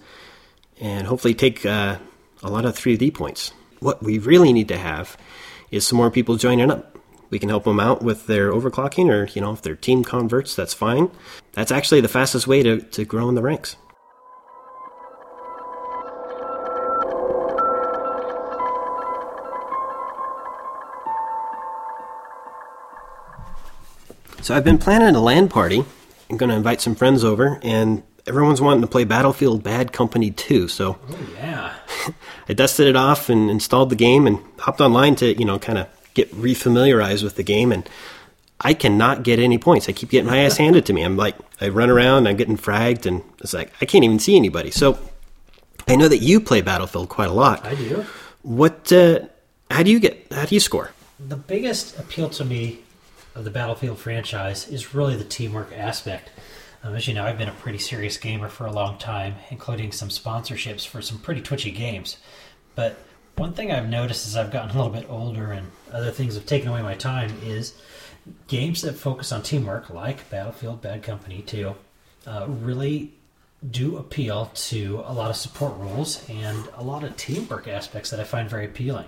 and 0.79 1.07
hopefully 1.07 1.33
take 1.33 1.65
uh, 1.65 1.97
a 2.43 2.49
lot 2.49 2.65
of 2.65 2.75
3D 2.75 3.13
points. 3.13 3.53
What 3.79 4.03
we 4.03 4.19
really 4.19 4.53
need 4.53 4.67
to 4.67 4.77
have 4.77 5.17
is 5.71 5.87
some 5.87 5.97
more 5.97 6.11
people 6.11 6.35
joining 6.35 6.69
up. 6.69 6.97
We 7.29 7.39
can 7.39 7.49
help 7.49 7.63
them 7.63 7.79
out 7.79 8.03
with 8.03 8.27
their 8.27 8.51
overclocking, 8.51 9.09
or 9.09 9.27
you 9.33 9.41
know, 9.41 9.53
if 9.53 9.61
they're 9.61 9.75
team 9.75 10.03
converts, 10.03 10.55
that's 10.55 10.73
fine. 10.73 11.09
That's 11.53 11.71
actually 11.71 12.01
the 12.01 12.07
fastest 12.07 12.45
way 12.45 12.61
to, 12.61 12.81
to 12.81 13.05
grow 13.05 13.29
in 13.29 13.35
the 13.35 13.41
ranks. 13.41 13.77
So 24.41 24.55
I've 24.55 24.63
been 24.63 24.79
planning 24.79 25.15
a 25.15 25.21
LAN 25.21 25.49
party. 25.49 25.83
I'm 26.29 26.37
going 26.37 26.49
to 26.49 26.55
invite 26.55 26.81
some 26.81 26.95
friends 26.95 27.23
over, 27.23 27.59
and 27.61 28.01
everyone's 28.25 28.59
wanting 28.59 28.81
to 28.81 28.87
play 28.87 29.03
Battlefield 29.03 29.61
Bad 29.61 29.93
Company 29.93 30.31
2. 30.31 30.67
So 30.67 30.97
Oh, 31.09 31.19
yeah. 31.35 31.75
I 32.49 32.53
dusted 32.53 32.87
it 32.87 32.95
off 32.95 33.29
and 33.29 33.51
installed 33.51 33.91
the 33.91 33.95
game 33.95 34.25
and 34.25 34.39
hopped 34.57 34.81
online 34.81 35.15
to, 35.17 35.37
you 35.37 35.45
know, 35.45 35.59
kind 35.59 35.77
of 35.77 35.87
get 36.15 36.33
refamiliarized 36.33 37.23
with 37.23 37.35
the 37.35 37.43
game. 37.43 37.71
And 37.71 37.87
I 38.59 38.73
cannot 38.73 39.23
get 39.23 39.37
any 39.37 39.59
points. 39.59 39.87
I 39.87 39.91
keep 39.91 40.09
getting 40.09 40.29
my 40.29 40.39
ass 40.39 40.57
handed 40.57 40.87
to 40.87 40.93
me. 40.93 41.03
I'm 41.03 41.17
like, 41.17 41.35
I 41.59 41.69
run 41.69 41.91
around, 41.91 42.27
I'm 42.27 42.35
getting 42.37 42.57
fragged, 42.57 43.05
and 43.05 43.23
it's 43.39 43.53
like, 43.53 43.71
I 43.79 43.85
can't 43.85 44.03
even 44.03 44.17
see 44.17 44.35
anybody. 44.35 44.71
So 44.71 44.97
I 45.87 45.95
know 45.95 46.07
that 46.07 46.19
you 46.19 46.41
play 46.41 46.61
Battlefield 46.61 47.09
quite 47.09 47.29
a 47.29 47.33
lot. 47.33 47.63
I 47.63 47.75
do. 47.75 48.05
What, 48.41 48.91
uh, 48.91 49.19
how 49.69 49.83
do 49.83 49.91
you 49.91 49.99
get, 49.99 50.25
how 50.31 50.45
do 50.45 50.55
you 50.55 50.59
score? 50.59 50.91
The 51.19 51.37
biggest 51.37 51.99
appeal 51.99 52.29
to 52.29 52.43
me 52.43 52.79
of 53.35 53.43
the 53.43 53.51
Battlefield 53.51 53.97
franchise 53.97 54.67
is 54.67 54.93
really 54.93 55.15
the 55.15 55.23
teamwork 55.23 55.71
aspect. 55.73 56.29
Um, 56.83 56.95
as 56.95 57.07
you 57.07 57.13
know, 57.13 57.25
I've 57.25 57.37
been 57.37 57.49
a 57.49 57.53
pretty 57.53 57.77
serious 57.77 58.17
gamer 58.17 58.49
for 58.49 58.65
a 58.65 58.71
long 58.71 58.97
time, 58.97 59.35
including 59.49 59.91
some 59.91 60.09
sponsorships 60.09 60.87
for 60.87 61.01
some 61.01 61.19
pretty 61.19 61.41
twitchy 61.41 61.71
games. 61.71 62.17
But 62.75 62.97
one 63.35 63.53
thing 63.53 63.71
I've 63.71 63.89
noticed 63.89 64.27
as 64.27 64.35
I've 64.35 64.51
gotten 64.51 64.71
a 64.71 64.73
little 64.73 64.91
bit 64.91 65.09
older 65.09 65.51
and 65.51 65.71
other 65.91 66.11
things 66.11 66.35
have 66.35 66.45
taken 66.45 66.69
away 66.69 66.81
my 66.81 66.95
time 66.95 67.31
is 67.43 67.73
games 68.47 68.81
that 68.81 68.93
focus 68.93 69.31
on 69.31 69.43
teamwork, 69.43 69.89
like 69.89 70.29
Battlefield 70.29 70.81
Bad 70.81 71.03
Company 71.03 71.41
2, 71.41 71.75
uh, 72.27 72.45
really 72.47 73.13
do 73.69 73.97
appeal 73.97 74.51
to 74.55 75.03
a 75.05 75.13
lot 75.13 75.29
of 75.29 75.35
support 75.35 75.77
roles 75.77 76.27
and 76.29 76.67
a 76.75 76.83
lot 76.83 77.03
of 77.03 77.15
teamwork 77.15 77.67
aspects 77.67 78.09
that 78.09 78.19
I 78.19 78.23
find 78.23 78.49
very 78.49 78.65
appealing. 78.65 79.05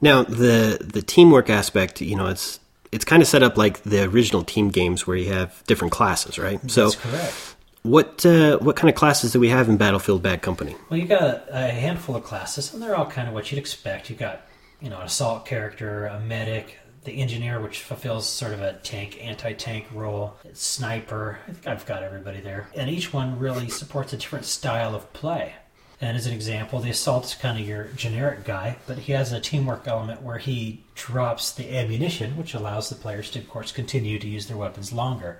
Now, 0.00 0.22
the 0.22 0.78
the 0.80 1.02
teamwork 1.02 1.50
aspect, 1.50 2.00
you 2.00 2.16
know, 2.16 2.26
it's 2.26 2.60
it's 2.92 3.04
kind 3.04 3.22
of 3.22 3.28
set 3.28 3.42
up 3.42 3.56
like 3.56 3.82
the 3.82 4.04
original 4.04 4.42
team 4.44 4.68
games 4.70 5.06
where 5.06 5.16
you 5.16 5.32
have 5.32 5.62
different 5.66 5.92
classes, 5.92 6.38
right? 6.38 6.58
So, 6.70 6.90
That's 6.90 6.96
correct. 6.96 7.56
what 7.82 8.26
uh, 8.26 8.58
what 8.58 8.76
kind 8.76 8.88
of 8.88 8.94
classes 8.96 9.32
do 9.32 9.40
we 9.40 9.48
have 9.48 9.68
in 9.68 9.76
Battlefield 9.76 10.22
Bad 10.22 10.42
Company? 10.42 10.76
Well, 10.88 10.98
you 10.98 11.06
got 11.06 11.44
a 11.50 11.68
handful 11.68 12.16
of 12.16 12.24
classes, 12.24 12.72
and 12.74 12.82
they're 12.82 12.96
all 12.96 13.06
kind 13.06 13.28
of 13.28 13.34
what 13.34 13.50
you'd 13.50 13.58
expect. 13.58 14.10
You've 14.10 14.18
got, 14.18 14.42
you 14.80 14.90
know, 14.90 14.98
an 14.98 15.06
assault 15.06 15.46
character, 15.46 16.06
a 16.06 16.20
medic, 16.20 16.76
the 17.04 17.12
engineer, 17.20 17.60
which 17.60 17.80
fulfills 17.80 18.28
sort 18.28 18.52
of 18.52 18.60
a 18.60 18.74
tank, 18.82 19.18
anti-tank 19.22 19.86
role, 19.94 20.36
sniper. 20.52 21.38
I 21.48 21.52
think 21.52 21.66
I've 21.66 21.86
got 21.86 22.02
everybody 22.02 22.40
there, 22.40 22.68
and 22.74 22.90
each 22.90 23.12
one 23.12 23.38
really 23.38 23.68
supports 23.68 24.12
a 24.12 24.16
different 24.16 24.44
style 24.44 24.94
of 24.94 25.10
play. 25.12 25.54
And 26.02 26.16
as 26.16 26.26
an 26.26 26.32
example, 26.32 26.78
the 26.80 26.90
assault 26.90 27.26
is 27.26 27.34
kind 27.34 27.60
of 27.60 27.66
your 27.68 27.84
generic 27.94 28.44
guy, 28.44 28.78
but 28.86 28.98
he 28.98 29.12
has 29.12 29.32
a 29.32 29.40
teamwork 29.40 29.86
element 29.86 30.22
where 30.22 30.38
he 30.38 30.82
drops 30.94 31.52
the 31.52 31.76
ammunition, 31.76 32.38
which 32.38 32.54
allows 32.54 32.88
the 32.88 32.94
players 32.94 33.30
to, 33.32 33.38
of 33.38 33.48
course, 33.50 33.70
continue 33.70 34.18
to 34.18 34.26
use 34.26 34.46
their 34.46 34.56
weapons 34.56 34.92
longer. 34.94 35.38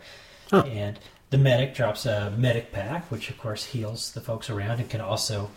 Huh. 0.51 0.65
And 0.67 0.99
the 1.31 1.39
medic 1.39 1.75
drops 1.75 2.05
a 2.05 2.31
medic 2.37 2.73
pack, 2.73 3.11
which 3.11 3.31
of 3.31 3.39
course 3.39 3.65
heals 3.65 4.13
the 4.13 4.21
folks 4.21 4.51
around 4.51 4.81
and 4.81 4.91
can 4.91 5.01
also 5.01 5.51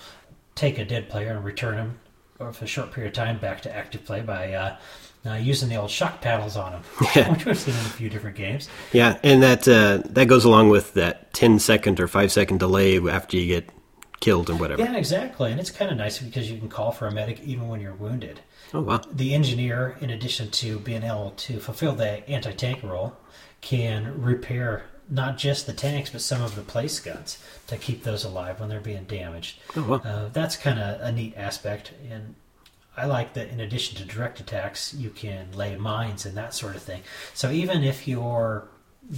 take 0.55 0.77
a 0.77 0.85
dead 0.85 1.09
player 1.09 1.31
and 1.33 1.43
return 1.43 1.75
him 1.77 1.99
for 2.37 2.63
a 2.63 2.67
short 2.67 2.91
period 2.91 3.09
of 3.09 3.13
time 3.15 3.39
back 3.39 3.61
to 3.61 3.75
active 3.75 4.05
play 4.05 4.21
by 4.21 4.53
uh, 4.53 4.75
uh, 5.25 5.33
using 5.33 5.69
the 5.69 5.75
old 5.75 5.89
shock 5.89 6.21
paddles 6.21 6.55
on 6.55 6.73
him, 6.73 6.83
Yeah. 7.15 7.31
which 7.31 7.45
we've 7.45 7.57
seen 7.57 7.73
in 7.73 7.79
a 7.81 7.89
few 7.89 8.09
different 8.09 8.35
games. 8.35 8.69
Yeah, 8.91 9.17
and 9.23 9.41
that 9.43 9.67
uh, 9.67 10.01
that 10.09 10.27
goes 10.27 10.45
along 10.45 10.69
with 10.69 10.93
that 10.93 11.33
10 11.33 11.59
second 11.59 11.99
or 11.99 12.07
5 12.07 12.31
second 12.31 12.59
delay 12.59 12.99
after 12.99 13.37
you 13.37 13.47
get 13.47 13.69
killed 14.23 14.49
and 14.49 14.59
whatever. 14.59 14.81
Yeah, 14.81 14.95
exactly. 14.95 15.51
And 15.51 15.59
it's 15.59 15.69
kind 15.69 15.91
of 15.91 15.97
nice 15.97 16.19
because 16.19 16.49
you 16.49 16.57
can 16.57 16.69
call 16.69 16.91
for 16.91 17.07
a 17.07 17.12
medic 17.12 17.41
even 17.41 17.67
when 17.67 17.81
you're 17.81 17.93
wounded. 17.93 18.39
Oh 18.73 18.81
wow. 18.81 19.01
The 19.12 19.33
engineer, 19.33 19.97
in 19.99 20.09
addition 20.09 20.49
to 20.51 20.79
being 20.79 21.03
able 21.03 21.31
to 21.31 21.59
fulfill 21.59 21.93
the 21.93 22.27
anti 22.29 22.53
tank 22.53 22.81
role, 22.83 23.17
can 23.62 24.21
repair 24.21 24.86
not 25.09 25.38
just 25.38 25.67
the 25.67 25.73
tanks 25.73 26.09
but 26.09 26.21
some 26.21 26.41
of 26.41 26.55
the 26.55 26.62
place 26.62 26.99
guns 27.01 27.38
to 27.67 27.75
keep 27.77 28.03
those 28.03 28.23
alive 28.23 28.59
when 28.59 28.69
they're 28.69 28.79
being 28.79 29.03
damaged. 29.03 29.59
Oh 29.75 29.83
wow. 29.83 29.95
Uh, 29.97 30.29
that's 30.31 30.55
kind 30.55 30.79
of 30.79 31.01
a 31.01 31.12
neat 31.12 31.33
aspect, 31.36 31.91
and 32.09 32.36
I 32.95 33.05
like 33.05 33.33
that. 33.33 33.49
In 33.49 33.59
addition 33.59 33.97
to 33.97 34.05
direct 34.05 34.39
attacks, 34.39 34.93
you 34.93 35.09
can 35.09 35.51
lay 35.51 35.75
mines 35.75 36.25
and 36.25 36.38
that 36.38 36.53
sort 36.53 36.75
of 36.77 36.81
thing. 36.81 37.01
So 37.33 37.51
even 37.51 37.83
if 37.83 38.07
you're 38.07 38.69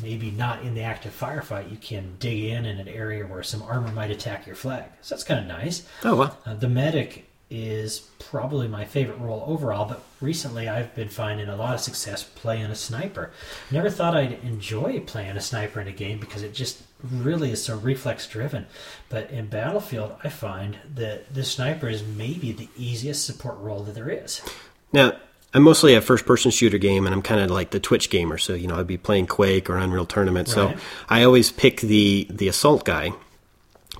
maybe 0.01 0.31
not 0.31 0.63
in 0.63 0.73
the 0.73 0.81
active 0.81 1.17
firefight, 1.17 1.71
you 1.71 1.77
can 1.77 2.15
dig 2.19 2.43
in 2.43 2.65
in 2.65 2.79
an 2.79 2.87
area 2.87 3.25
where 3.25 3.43
some 3.43 3.61
armor 3.63 3.91
might 3.91 4.11
attack 4.11 4.45
your 4.45 4.55
flag. 4.55 4.85
So 5.01 5.15
that's 5.15 5.23
kind 5.23 5.39
of 5.39 5.47
nice. 5.47 5.87
Oh 6.03 6.15
well. 6.15 6.37
Uh, 6.45 6.55
the 6.55 6.69
medic 6.69 7.25
is 7.49 7.99
probably 8.17 8.67
my 8.67 8.83
favorite 8.85 9.19
role 9.19 9.43
overall, 9.45 9.85
but 9.85 10.03
recently 10.19 10.67
I've 10.67 10.95
been 10.95 11.09
finding 11.09 11.47
a 11.47 11.55
lot 11.55 11.75
of 11.75 11.79
success 11.79 12.23
playing 12.23 12.65
a 12.65 12.75
sniper. 12.75 13.31
Never 13.69 13.89
thought 13.89 14.17
I'd 14.17 14.43
enjoy 14.43 14.99
playing 15.01 15.37
a 15.37 15.41
sniper 15.41 15.79
in 15.79 15.87
a 15.87 15.91
game 15.91 16.19
because 16.19 16.41
it 16.41 16.53
just 16.53 16.81
really 17.03 17.51
is 17.51 17.63
so 17.63 17.77
reflex 17.77 18.27
driven. 18.27 18.65
But 19.09 19.29
in 19.29 19.45
Battlefield, 19.47 20.15
I 20.23 20.29
find 20.29 20.77
that 20.95 21.33
the 21.33 21.43
sniper 21.43 21.87
is 21.87 22.03
maybe 22.03 22.51
the 22.51 22.69
easiest 22.75 23.25
support 23.25 23.59
role 23.59 23.83
that 23.83 23.93
there 23.93 24.09
is. 24.09 24.41
Now, 24.91 25.13
I'm 25.55 25.63
mostly 25.63 25.95
a 25.95 26.01
first 26.01 26.25
person 26.25 26.51
shooter 26.51 26.77
game 26.77 27.05
and 27.05 27.15
I'm 27.15 27.21
kind 27.21 27.39
of 27.39 27.49
like 27.49 27.71
the 27.71 27.79
Twitch 27.79 28.09
gamer, 28.09 28.37
so 28.37 28.53
you 28.53 28.67
know, 28.67 28.75
I'd 28.75 28.87
be 28.87 28.97
playing 28.97 29.27
Quake 29.27 29.69
or 29.69 29.77
Unreal 29.77 30.05
Tournament. 30.05 30.49
So 30.49 30.73
I 31.07 31.23
always 31.23 31.49
pick 31.49 31.79
the 31.79 32.27
the 32.29 32.49
assault 32.49 32.83
guy 32.83 33.13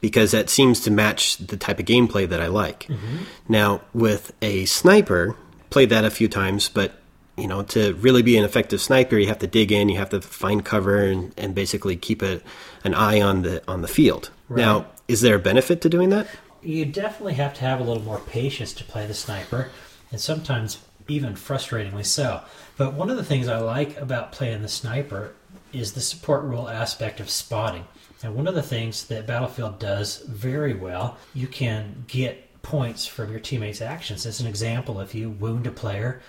because 0.02 0.32
that 0.32 0.50
seems 0.50 0.82
to 0.82 0.92
match 0.92 1.38
the 1.38 1.56
type 1.56 1.80
of 1.80 1.86
gameplay 1.86 2.28
that 2.28 2.42
I 2.42 2.48
like. 2.48 2.88
Mm-hmm. 2.88 3.24
Now, 3.48 3.82
with 3.94 4.34
a 4.42 4.66
sniper, 4.66 5.38
played 5.70 5.90
that 5.92 6.04
a 6.04 6.10
few 6.10 6.28
times, 6.28 6.68
but 6.68 7.00
you 7.38 7.48
know, 7.48 7.64
to 7.64 7.94
really 7.96 8.22
be 8.22 8.38
an 8.38 8.44
effective 8.44 8.82
sniper, 8.82 9.18
you 9.18 9.28
have 9.28 9.40
to 9.40 9.48
dig 9.48 9.72
in, 9.72 9.88
you 9.88 9.98
have 9.98 10.10
to 10.10 10.20
find 10.20 10.66
cover 10.66 11.06
and, 11.06 11.34
and 11.38 11.56
basically 11.56 11.96
keep 11.96 12.22
a, 12.22 12.42
an 12.84 12.94
eye 12.94 13.22
on 13.22 13.44
the 13.44 13.64
on 13.66 13.82
the 13.82 13.88
field. 13.88 14.30
Now, 14.50 14.88
is 15.08 15.22
there 15.22 15.36
a 15.36 15.40
benefit 15.40 15.80
to 15.84 15.90
doing 15.90 16.10
that? 16.10 16.28
You 16.62 16.84
definitely 16.84 17.36
have 17.36 17.54
to 17.54 17.62
have 17.62 17.80
a 17.80 17.84
little 17.84 18.04
more 18.04 18.20
patience 18.20 18.74
to 18.74 18.84
play 18.84 19.08
the 19.08 19.14
sniper, 19.14 19.70
and 20.12 20.20
sometimes 20.20 20.80
even 21.08 21.34
frustratingly 21.34 22.06
so. 22.06 22.42
But 22.78 22.94
one 22.94 23.10
of 23.10 23.18
the 23.18 23.24
things 23.24 23.48
I 23.48 23.60
like 23.60 23.98
about 24.00 24.32
playing 24.32 24.62
the 24.62 24.68
sniper 24.68 25.34
is 25.72 25.94
the 25.94 26.02
support 26.02 26.44
role 26.44 26.70
aspect 26.70 27.20
of 27.20 27.30
spotting. 27.30 27.86
And 28.24 28.36
one 28.36 28.48
of 28.48 28.56
the 28.56 28.64
things 28.64 29.06
that 29.08 29.28
Battlefield 29.28 29.78
does 29.80 30.20
very 30.22 30.74
well, 30.74 31.18
you 31.34 31.48
can 31.48 32.06
get 32.08 32.62
points 32.64 33.06
from 33.06 33.30
your 33.30 33.40
teammates' 33.40 33.82
actions. 33.82 34.26
As 34.26 34.40
an 34.40 34.48
example, 34.48 35.00
if 35.00 35.14
you 35.14 35.30
wound 35.30 35.68
a 35.68 35.72
player 35.72 36.22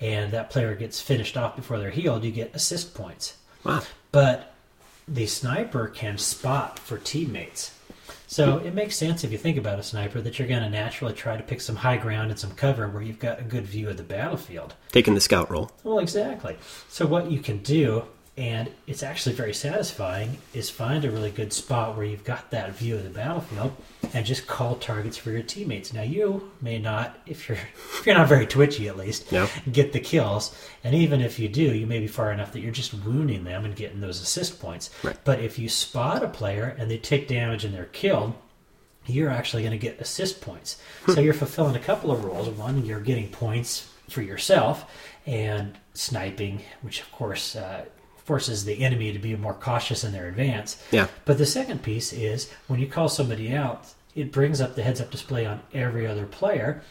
and 0.00 0.32
that 0.32 0.50
player 0.50 0.74
gets 0.74 1.00
finished 1.00 1.36
off 1.36 1.54
before 1.54 1.78
they're 1.78 1.90
healed, 1.90 2.24
you 2.24 2.32
get 2.32 2.54
assist 2.54 2.94
points. 2.94 3.36
Wow. 3.62 3.82
But 4.10 4.54
the 5.06 5.26
sniper 5.26 5.86
can 5.88 6.18
spot 6.18 6.78
for 6.78 6.98
teammates. 6.98 7.73
So 8.34 8.58
it 8.58 8.74
makes 8.74 8.96
sense 8.96 9.22
if 9.22 9.30
you 9.30 9.38
think 9.38 9.58
about 9.58 9.78
a 9.78 9.82
sniper 9.84 10.20
that 10.20 10.40
you're 10.40 10.48
going 10.48 10.64
to 10.64 10.68
naturally 10.68 11.14
try 11.14 11.36
to 11.36 11.42
pick 11.44 11.60
some 11.60 11.76
high 11.76 11.96
ground 11.96 12.32
and 12.32 12.40
some 12.40 12.50
cover 12.50 12.88
where 12.88 13.00
you've 13.00 13.20
got 13.20 13.38
a 13.38 13.44
good 13.44 13.64
view 13.64 13.88
of 13.88 13.96
the 13.96 14.02
battlefield. 14.02 14.74
Taking 14.90 15.14
the 15.14 15.20
scout 15.20 15.52
role. 15.52 15.70
Well, 15.84 16.00
exactly. 16.00 16.56
So 16.88 17.06
what 17.06 17.30
you 17.30 17.38
can 17.38 17.58
do, 17.58 18.06
and 18.36 18.68
it's 18.88 19.02
actually 19.04 19.34
very 19.36 19.54
satisfying, 19.54 20.38
is 20.54 20.68
find 20.68 21.04
a 21.04 21.10
really 21.10 21.30
good 21.30 21.52
spot 21.52 21.96
where 21.96 22.04
you've 22.04 22.24
got 22.24 22.50
that 22.50 22.74
view 22.74 22.96
of 22.96 23.04
the 23.04 23.10
battlefield 23.10 23.72
and 24.12 24.26
just 24.26 24.46
call 24.48 24.74
targets 24.74 25.16
for 25.16 25.30
your 25.30 25.42
teammates. 25.42 25.92
Now 25.92 26.02
you 26.02 26.50
may 26.60 26.78
not, 26.78 27.16
if 27.26 27.48
you're 27.48 27.58
if 27.98 28.04
you're 28.04 28.16
not 28.16 28.28
very 28.28 28.46
twitchy 28.46 28.88
at 28.88 28.96
least, 28.96 29.30
No. 29.30 29.48
get 29.70 29.92
the 29.92 30.00
kills. 30.00 30.52
And 30.82 30.94
even 30.96 31.20
if 31.20 31.38
you 31.38 31.48
do, 31.48 31.62
you 31.62 31.86
may 31.86 32.00
be 32.00 32.08
far 32.08 32.32
enough 32.32 32.52
that 32.52 32.60
you're 32.60 32.72
just 32.72 32.92
wounding 32.92 33.44
them 33.44 33.64
and 33.64 33.76
getting 33.76 34.00
those 34.00 34.20
assist 34.20 34.60
points. 34.60 34.90
Right. 35.04 35.16
But 35.24 35.38
if 35.40 35.56
you 35.58 35.68
spot 35.68 36.24
a 36.24 36.28
player 36.28 36.74
and 36.76 36.90
they 36.90 36.98
take 36.98 37.28
damage 37.28 37.64
and 37.64 37.72
they're 37.72 37.84
killed, 37.86 38.34
you're 39.06 39.30
actually 39.30 39.62
going 39.62 39.78
to 39.78 39.78
get 39.78 40.00
assist 40.00 40.40
points. 40.40 40.78
so 41.06 41.20
you're 41.20 41.34
fulfilling 41.34 41.76
a 41.76 41.80
couple 41.80 42.10
of 42.10 42.24
roles. 42.24 42.48
One, 42.48 42.84
you're 42.84 43.00
getting 43.00 43.28
points 43.28 43.90
for 44.08 44.22
yourself, 44.22 44.90
and 45.26 45.78
sniping, 45.94 46.60
which 46.82 47.00
of 47.00 47.10
course 47.12 47.54
uh, 47.56 47.84
forces 48.24 48.64
the 48.64 48.82
enemy 48.82 49.12
to 49.12 49.18
be 49.18 49.36
more 49.36 49.54
cautious 49.54 50.02
in 50.02 50.12
their 50.12 50.26
advance. 50.26 50.82
Yeah. 50.90 51.08
But 51.24 51.38
the 51.38 51.46
second 51.46 51.82
piece 51.82 52.12
is 52.12 52.50
when 52.66 52.80
you 52.80 52.86
call 52.86 53.08
somebody 53.08 53.54
out, 53.54 53.92
it 54.14 54.32
brings 54.32 54.60
up 54.60 54.74
the 54.74 54.82
heads 54.82 55.00
up 55.00 55.10
display 55.10 55.44
on 55.46 55.60
every 55.72 56.06
other 56.06 56.26
player. 56.26 56.82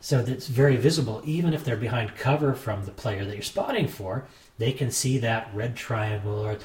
So 0.00 0.22
that's 0.22 0.46
very 0.46 0.76
visible, 0.76 1.20
even 1.24 1.52
if 1.52 1.64
they're 1.64 1.76
behind 1.76 2.16
cover 2.16 2.54
from 2.54 2.86
the 2.86 2.90
player 2.90 3.24
that 3.24 3.34
you're 3.34 3.42
spotting 3.42 3.86
for, 3.86 4.24
they 4.58 4.72
can 4.72 4.90
see 4.90 5.18
that 5.18 5.50
red 5.54 5.76
triangle 5.76 6.38
or 6.40 6.58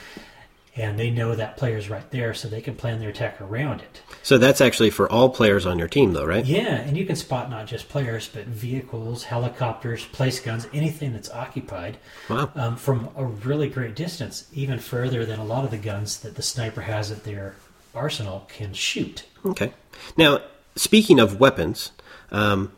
and 0.77 0.99
they 0.99 1.09
know 1.09 1.35
that 1.35 1.55
player's 1.57 1.89
right 1.89 2.09
there, 2.11 2.33
so 2.33 2.47
they 2.47 2.61
can 2.61 2.75
plan 2.75 2.99
their 2.99 3.09
attack 3.09 3.39
around 3.39 3.81
it. 3.81 4.01
So 4.23 4.37
that's 4.37 4.59
actually 4.59 4.89
for 4.89 5.09
all 5.09 5.29
players 5.29 5.65
on 5.65 5.79
your 5.79 5.87
team, 5.87 6.11
though, 6.13 6.25
right? 6.25 6.43
Yeah, 6.45 6.75
and 6.75 6.97
you 6.97 7.05
can 7.05 7.15
spot 7.15 7.49
not 7.49 7.65
just 7.67 7.87
players, 7.87 8.27
but 8.27 8.45
vehicles, 8.45 9.23
helicopters, 9.23 10.05
place 10.05 10.39
guns, 10.39 10.67
anything 10.73 11.13
that's 11.13 11.29
occupied 11.31 11.97
Wow. 12.29 12.51
um, 12.55 12.75
from 12.75 13.09
a 13.15 13.23
really 13.25 13.69
great 13.69 13.95
distance, 13.95 14.47
even 14.53 14.79
further 14.79 15.25
than 15.25 15.39
a 15.39 15.45
lot 15.45 15.63
of 15.63 15.71
the 15.71 15.77
guns 15.77 16.19
that 16.19 16.35
the 16.35 16.41
sniper 16.41 16.81
has 16.81 17.09
at 17.11 17.23
their 17.23 17.55
arsenal 17.93 18.45
can 18.49 18.73
shoot. 18.73 19.25
Okay. 19.45 19.71
Now, 20.17 20.41
speaking 20.75 21.19
of 21.19 21.39
weapons, 21.39 21.91
um, 22.31 22.73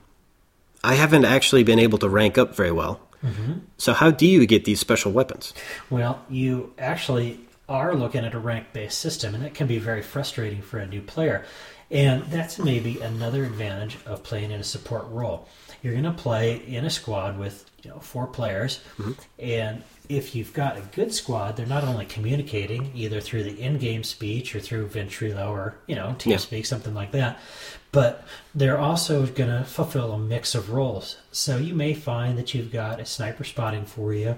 I 0.83 0.93
haven't 0.93 1.25
actually 1.25 1.63
been 1.63 1.79
able 1.79 1.97
to 1.97 2.09
rank 2.09 2.37
up 2.37 2.55
very 2.55 2.71
well. 2.71 3.01
So, 3.77 3.91
how 3.91 4.11
do 4.11 4.25
you 4.25 4.45
get 4.45 4.63
these 4.63 4.79
special 4.79 5.11
weapons? 5.11 5.53
Well, 5.89 6.23
you 6.29 6.73
actually 6.77 7.39
are 7.69 7.95
looking 7.95 8.23
at 8.25 8.33
a 8.33 8.39
rank 8.39 8.67
based 8.73 8.99
system, 8.99 9.35
and 9.35 9.43
that 9.43 9.53
can 9.53 9.67
be 9.67 9.77
very 9.77 10.01
frustrating 10.01 10.61
for 10.61 10.79
a 10.79 10.87
new 10.87 11.01
player. 11.01 11.45
And 11.89 12.23
that's 12.25 12.59
maybe 12.59 12.99
another 12.99 13.45
advantage 13.45 13.97
of 14.05 14.23
playing 14.23 14.51
in 14.51 14.59
a 14.59 14.63
support 14.63 15.05
role. 15.09 15.47
You're 15.81 15.93
going 15.93 16.03
to 16.03 16.11
play 16.11 16.57
in 16.57 16.85
a 16.85 16.89
squad 16.89 17.39
with 17.39 17.69
you 17.83 17.89
know 17.89 17.99
four 17.99 18.27
players, 18.27 18.81
mm-hmm. 18.97 19.13
and 19.39 19.83
if 20.09 20.35
you've 20.35 20.53
got 20.53 20.77
a 20.77 20.81
good 20.81 21.13
squad, 21.13 21.55
they're 21.55 21.65
not 21.65 21.83
only 21.83 22.05
communicating 22.05 22.91
either 22.95 23.21
through 23.21 23.43
the 23.43 23.59
in-game 23.61 24.03
speech 24.03 24.55
or 24.55 24.59
through 24.59 24.87
Ventrilo 24.87 25.49
or 25.49 25.75
you 25.87 25.95
know 25.95 26.15
TeamSpeak, 26.17 26.65
something 26.65 26.93
like 26.93 27.11
that, 27.11 27.39
but 27.91 28.25
they're 28.53 28.77
also 28.77 29.25
going 29.25 29.49
to 29.49 29.63
fulfill 29.63 30.11
a 30.11 30.19
mix 30.19 30.55
of 30.55 30.71
roles. 30.71 31.17
So 31.31 31.57
you 31.57 31.73
may 31.73 31.93
find 31.93 32.37
that 32.37 32.53
you've 32.53 32.71
got 32.71 32.99
a 32.99 33.05
sniper 33.05 33.43
spotting 33.43 33.85
for 33.85 34.13
you, 34.13 34.37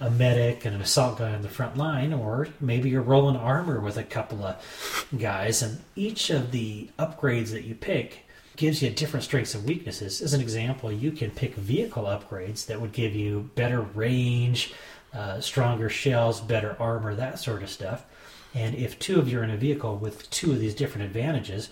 a 0.00 0.10
medic, 0.10 0.64
and 0.64 0.74
an 0.74 0.82
assault 0.82 1.18
guy 1.18 1.32
on 1.34 1.42
the 1.42 1.48
front 1.48 1.76
line, 1.76 2.12
or 2.12 2.48
maybe 2.60 2.90
you're 2.90 3.02
rolling 3.02 3.36
armor 3.36 3.80
with 3.80 3.96
a 3.96 4.02
couple 4.02 4.44
of 4.44 4.56
guys, 5.16 5.62
and 5.62 5.80
each 5.96 6.30
of 6.30 6.50
the 6.50 6.88
upgrades 6.98 7.50
that 7.50 7.64
you 7.64 7.74
pick 7.74 8.24
gives 8.56 8.82
you 8.82 8.90
different 8.90 9.22
strengths 9.22 9.54
and 9.54 9.64
weaknesses. 9.66 10.20
As 10.20 10.34
an 10.34 10.40
example, 10.40 10.90
you 10.90 11.12
can 11.12 11.30
pick 11.30 11.54
vehicle 11.54 12.04
upgrades 12.04 12.66
that 12.66 12.80
would 12.80 12.92
give 12.92 13.14
you 13.14 13.50
better 13.54 13.80
range, 13.80 14.74
uh, 15.14 15.40
stronger 15.40 15.88
shells, 15.88 16.40
better 16.40 16.76
armor, 16.80 17.14
that 17.14 17.38
sort 17.38 17.62
of 17.62 17.70
stuff. 17.70 18.04
And 18.54 18.74
if 18.74 18.98
two 18.98 19.20
of 19.20 19.28
you 19.30 19.38
are 19.38 19.44
in 19.44 19.50
a 19.50 19.56
vehicle 19.56 19.96
with 19.96 20.28
two 20.30 20.50
of 20.50 20.58
these 20.58 20.74
different 20.74 21.06
advantages, 21.06 21.68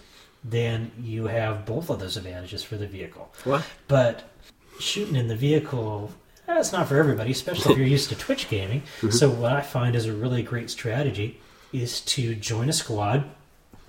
then 0.49 0.93
you 1.01 1.27
have 1.27 1.67
both 1.67 1.91
of 1.91 1.99
those 1.99 2.17
advantages 2.17 2.63
for 2.63 2.77
the 2.77 2.87
vehicle. 2.87 3.33
What? 3.45 3.65
But 3.89 4.25
shooting 4.79 5.17
in 5.17 5.29
the 5.29 5.37
vehicle, 5.37 6.13
that's 6.47 6.73
not 6.73 6.89
for 6.89 6.97
everybody, 6.97 7.33
especially 7.33 7.73
if 7.73 7.79
you're 7.79 7.87
used 7.87 8.09
to 8.11 8.17
Twitch 8.17 8.49
gaming. 8.49 8.83
Mm-hmm. 8.97 9.11
So, 9.11 9.29
what 9.29 9.53
I 9.53 9.61
find 9.61 9.95
is 9.95 10.07
a 10.07 10.13
really 10.13 10.43
great 10.43 10.71
strategy 10.71 11.41
is 11.73 12.01
to 12.03 12.35
join 12.35 12.69
a 12.69 12.73
squad 12.73 13.25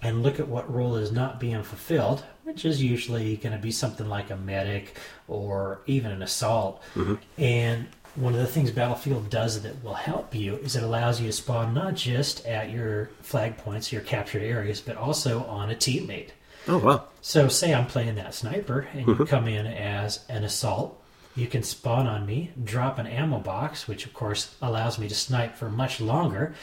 and 0.02 0.22
look 0.22 0.40
at 0.40 0.48
what 0.48 0.72
role 0.74 0.96
is 0.96 1.12
not 1.12 1.40
being 1.40 1.64
fulfilled, 1.64 2.24
which 2.44 2.66
is 2.66 2.84
usually 2.84 3.38
going 3.38 3.54
to 3.54 3.62
be 3.62 3.72
something 3.72 4.08
like 4.08 4.30
a 4.30 4.36
medic 4.36 4.98
or 5.28 5.80
even 5.86 6.12
an 6.12 6.22
assault. 6.22 6.84
Mm-hmm. 6.96 7.16
And 7.42 7.88
one 8.16 8.34
of 8.34 8.40
the 8.40 8.48
things 8.48 8.72
Battlefield 8.72 9.30
does 9.30 9.62
that 9.62 9.84
will 9.84 9.94
help 9.94 10.36
you 10.36 10.56
is 10.58 10.76
it 10.76 10.84
allows 10.84 11.22
you 11.22 11.28
to 11.28 11.34
spawn 11.34 11.74
not 11.74 11.96
just 11.96 12.46
at 12.46 12.72
your 12.72 13.12
flag 13.22 13.58
points, 13.58 13.92
your 13.92 14.02
captured 14.02 14.42
areas, 14.42 14.82
but 14.82 14.98
also 14.98 15.44
on 15.46 15.70
a 15.70 15.76
teammate. 15.76 16.30
Oh 16.68 16.78
wow. 16.78 17.04
So, 17.22 17.48
say 17.48 17.74
I'm 17.74 17.88
playing 17.88 18.16
that 18.16 18.34
sniper 18.34 18.88
and 18.94 19.08
you 19.08 19.14
mm-hmm. 19.14 19.24
come 19.24 19.48
in 19.48 19.68
as 19.68 20.24
an 20.30 20.44
assault. 20.44 21.02
You 21.36 21.46
can 21.48 21.62
spawn 21.62 22.08
on 22.08 22.26
me, 22.26 22.52
drop 22.64 22.98
an 22.98 23.06
ammo 23.06 23.38
box, 23.40 23.88
which 23.88 24.08
of 24.08 24.14
course 24.14 24.56
allows 24.60 24.98
me 24.98 25.08
to 25.08 25.14
snipe 25.14 25.56
for 25.56 25.70
much 25.70 26.02
longer, 26.02 26.56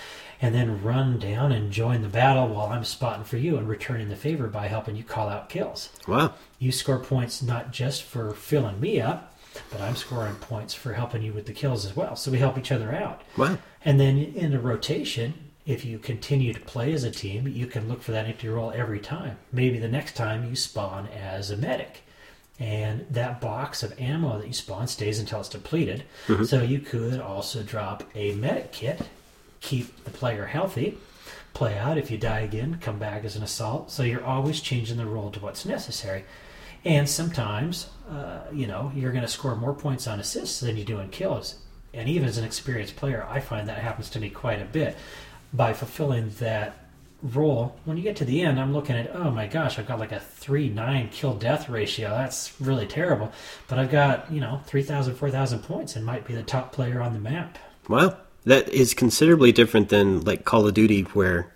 and 0.43 0.53
then 0.53 0.83
run 0.83 1.21
down 1.21 1.53
and 1.53 1.71
join 1.71 2.03
the 2.03 2.09
battle 2.09 2.49
while 2.49 2.67
I'm 2.67 2.83
spotting 2.83 3.25
for 3.25 3.37
you 3.37 3.57
and 3.57 3.69
returning 3.69 4.09
the 4.09 4.17
favor 4.17 4.49
by 4.49 4.67
helping 4.67 4.97
you 4.97 5.05
call 5.05 5.29
out 5.29 5.49
kills. 5.49 5.91
Wow. 6.09 6.35
You 6.59 6.73
score 6.73 6.99
points 6.99 7.41
not 7.41 7.71
just 7.71 8.03
for 8.03 8.33
filling 8.35 8.81
me 8.81 9.01
up, 9.01 9.35
but 9.71 9.81
I'm 9.81 9.95
scoring 9.95 10.35
points 10.37 10.75
for 10.75 10.93
helping 10.93 11.23
you 11.23 11.33
with 11.33 11.47
the 11.47 11.53
kills 11.53 11.87
as 11.87 11.95
well. 11.95 12.17
So 12.17 12.33
we 12.33 12.39
help 12.39 12.59
each 12.59 12.73
other 12.73 12.93
out. 12.93 13.23
Wow. 13.37 13.59
And 13.85 14.01
then 14.01 14.19
in 14.19 14.55
a 14.55 14.59
rotation, 14.59 15.35
if 15.67 15.85
you 15.85 15.99
continue 15.99 16.53
to 16.53 16.61
play 16.61 16.93
as 16.93 17.05
a 17.05 17.11
team, 17.11 17.49
you 17.49 17.67
can 17.67 17.89
look 17.89 18.03
for 18.03 18.13
that 18.13 18.27
empty 18.27 18.49
role 18.49 18.73
every 18.75 19.01
time. 19.01 19.39
Maybe 19.53 19.79
the 19.79 19.89
next 19.89 20.15
time 20.15 20.49
you 20.49 20.57
spawn 20.57 21.09
as 21.09 21.51
a 21.51 21.57
medic. 21.57 22.03
And 22.61 23.07
that 23.11 23.41
box 23.41 23.83
of 23.83 23.99
ammo 23.99 24.39
that 24.39 24.47
you 24.47 24.53
spawn 24.53 24.87
stays 24.87 25.19
until 25.19 25.41
it's 25.41 25.49
depleted. 25.49 26.05
So 26.47 26.63
you 26.63 26.79
could 26.81 27.19
also 27.19 27.63
drop 27.63 28.05
a 28.15 28.35
medic 28.35 28.73
kit, 28.73 29.01
keep 29.61 30.05
the 30.05 30.11
player 30.11 30.47
healthy, 30.47 30.99
play 31.53 31.77
out. 31.79 31.99
If 31.99 32.11
you 32.11 32.19
die 32.19 32.41
again, 32.41 32.79
come 32.81 32.99
back 32.99 33.25
as 33.25 33.35
an 33.35 33.43
assault. 33.43 33.91
So 33.91 34.03
you're 34.03 34.25
always 34.25 34.61
changing 34.61 34.99
the 34.99 35.07
role 35.07 35.31
to 35.33 35.41
what's 35.41 35.65
necessary. 35.65 36.25
And 36.85 37.09
sometimes, 37.09 37.89
uh, 38.11 38.41
you 38.53 38.67
know, 38.67 38.93
you're 38.95 39.13
going 39.13 39.25
to 39.25 39.29
score 39.29 39.57
more 39.57 39.75
points 39.75 40.07
on 40.07 40.21
assists 40.21 40.61
than 40.61 40.77
you 40.77 40.85
do 40.85 41.01
in 41.01 41.09
kills. 41.09 41.57
And 41.95 42.09
even 42.09 42.29
as 42.29 42.39
an 42.39 42.45
experienced 42.45 42.97
player, 42.97 43.27
I 43.29 43.41
find 43.41 43.69
that 43.69 43.79
happens 43.79 44.11
to 44.11 44.21
me 44.21 44.29
quite 44.29 44.61
a 44.61 44.65
bit. 44.65 44.97
By 45.55 45.73
fulfilling 45.73 46.31
that 46.41 46.77
role, 47.23 47.77
when 47.85 47.97
you 47.97 48.03
get 48.03 48.17
to 48.17 48.25
the 48.25 48.43
end, 48.43 48.61
I'm 48.61 48.73
looking 48.73 48.97
at, 48.97 49.15
oh 49.15 49.31
my 49.31 49.47
gosh, 49.47 49.79
I've 49.79 49.87
got 49.87 49.99
like 49.99 50.13
a 50.13 50.21
3 50.21 50.69
9 50.69 51.09
kill 51.11 51.35
death 51.35 51.69
ratio. 51.69 52.11
That's 52.11 52.61
really 52.61 52.87
terrible. 52.87 53.33
But 53.69 53.79
I've 53.79 53.91
got, 53.91 54.31
you 54.31 54.41
know, 54.41 54.61
3,000, 54.67 55.15
4,000 55.15 55.61
points 55.61 55.97
and 55.97 56.05
might 56.05 56.27
be 56.27 56.35
the 56.35 56.43
top 56.43 56.73
player 56.73 57.01
on 57.01 57.15
the 57.15 57.21
map. 57.21 57.59
Wow. 57.89 58.17
That 58.45 58.69
is 58.69 58.93
considerably 58.93 59.53
different 59.53 59.89
than 59.89 60.21
like 60.23 60.45
Call 60.45 60.67
of 60.67 60.75
Duty 60.75 61.03
where 61.03 61.55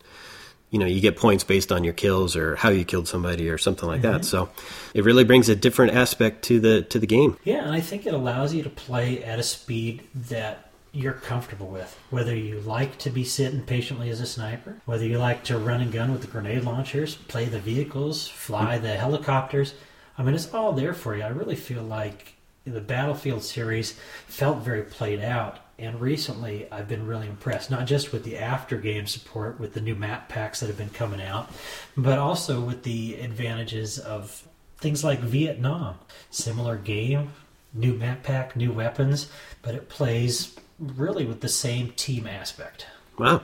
you 0.70 0.78
know, 0.78 0.86
you 0.86 1.00
get 1.00 1.16
points 1.16 1.44
based 1.44 1.72
on 1.72 1.82
your 1.82 1.94
kills 1.94 2.36
or 2.36 2.56
how 2.56 2.68
you 2.68 2.84
killed 2.84 3.08
somebody 3.08 3.48
or 3.48 3.56
something 3.56 3.88
like 3.88 4.02
that. 4.02 4.20
Mm-hmm. 4.20 4.22
So 4.24 4.50
it 4.92 5.04
really 5.04 5.24
brings 5.24 5.48
a 5.48 5.56
different 5.56 5.94
aspect 5.94 6.44
to 6.44 6.60
the 6.60 6.82
to 6.82 6.98
the 6.98 7.06
game. 7.06 7.36
Yeah, 7.44 7.64
and 7.64 7.72
I 7.72 7.80
think 7.80 8.06
it 8.06 8.14
allows 8.14 8.52
you 8.52 8.62
to 8.62 8.70
play 8.70 9.24
at 9.24 9.38
a 9.38 9.42
speed 9.42 10.02
that 10.14 10.67
you're 10.92 11.12
comfortable 11.12 11.68
with. 11.68 11.98
Whether 12.10 12.34
you 12.34 12.60
like 12.60 12.98
to 12.98 13.10
be 13.10 13.24
sitting 13.24 13.62
patiently 13.62 14.10
as 14.10 14.20
a 14.20 14.26
sniper, 14.26 14.76
whether 14.84 15.04
you 15.04 15.18
like 15.18 15.44
to 15.44 15.58
run 15.58 15.80
and 15.80 15.92
gun 15.92 16.12
with 16.12 16.22
the 16.22 16.26
grenade 16.26 16.64
launchers, 16.64 17.16
play 17.16 17.46
the 17.46 17.58
vehicles, 17.58 18.28
fly 18.28 18.78
the 18.78 18.94
helicopters. 18.94 19.74
I 20.16 20.22
mean, 20.22 20.34
it's 20.34 20.52
all 20.52 20.72
there 20.72 20.94
for 20.94 21.16
you. 21.16 21.22
I 21.22 21.28
really 21.28 21.56
feel 21.56 21.82
like 21.82 22.34
the 22.64 22.80
Battlefield 22.80 23.42
series 23.42 23.98
felt 24.26 24.58
very 24.58 24.82
played 24.82 25.20
out. 25.20 25.58
And 25.78 26.00
recently, 26.00 26.70
I've 26.72 26.88
been 26.88 27.06
really 27.06 27.28
impressed, 27.28 27.70
not 27.70 27.86
just 27.86 28.12
with 28.12 28.24
the 28.24 28.36
after 28.36 28.78
game 28.78 29.06
support 29.06 29.60
with 29.60 29.74
the 29.74 29.80
new 29.80 29.94
map 29.94 30.28
packs 30.28 30.58
that 30.58 30.66
have 30.66 30.76
been 30.76 30.90
coming 30.90 31.22
out, 31.22 31.50
but 31.96 32.18
also 32.18 32.60
with 32.60 32.82
the 32.82 33.14
advantages 33.20 33.98
of 33.98 34.46
things 34.78 35.04
like 35.04 35.20
Vietnam. 35.20 35.94
Similar 36.30 36.76
game, 36.78 37.30
new 37.72 37.94
map 37.94 38.24
pack, 38.24 38.56
new 38.56 38.72
weapons, 38.72 39.28
but 39.62 39.76
it 39.76 39.88
plays 39.88 40.56
really 40.78 41.24
with 41.24 41.40
the 41.40 41.48
same 41.48 41.92
team 41.92 42.26
aspect. 42.26 42.86
Wow. 43.18 43.42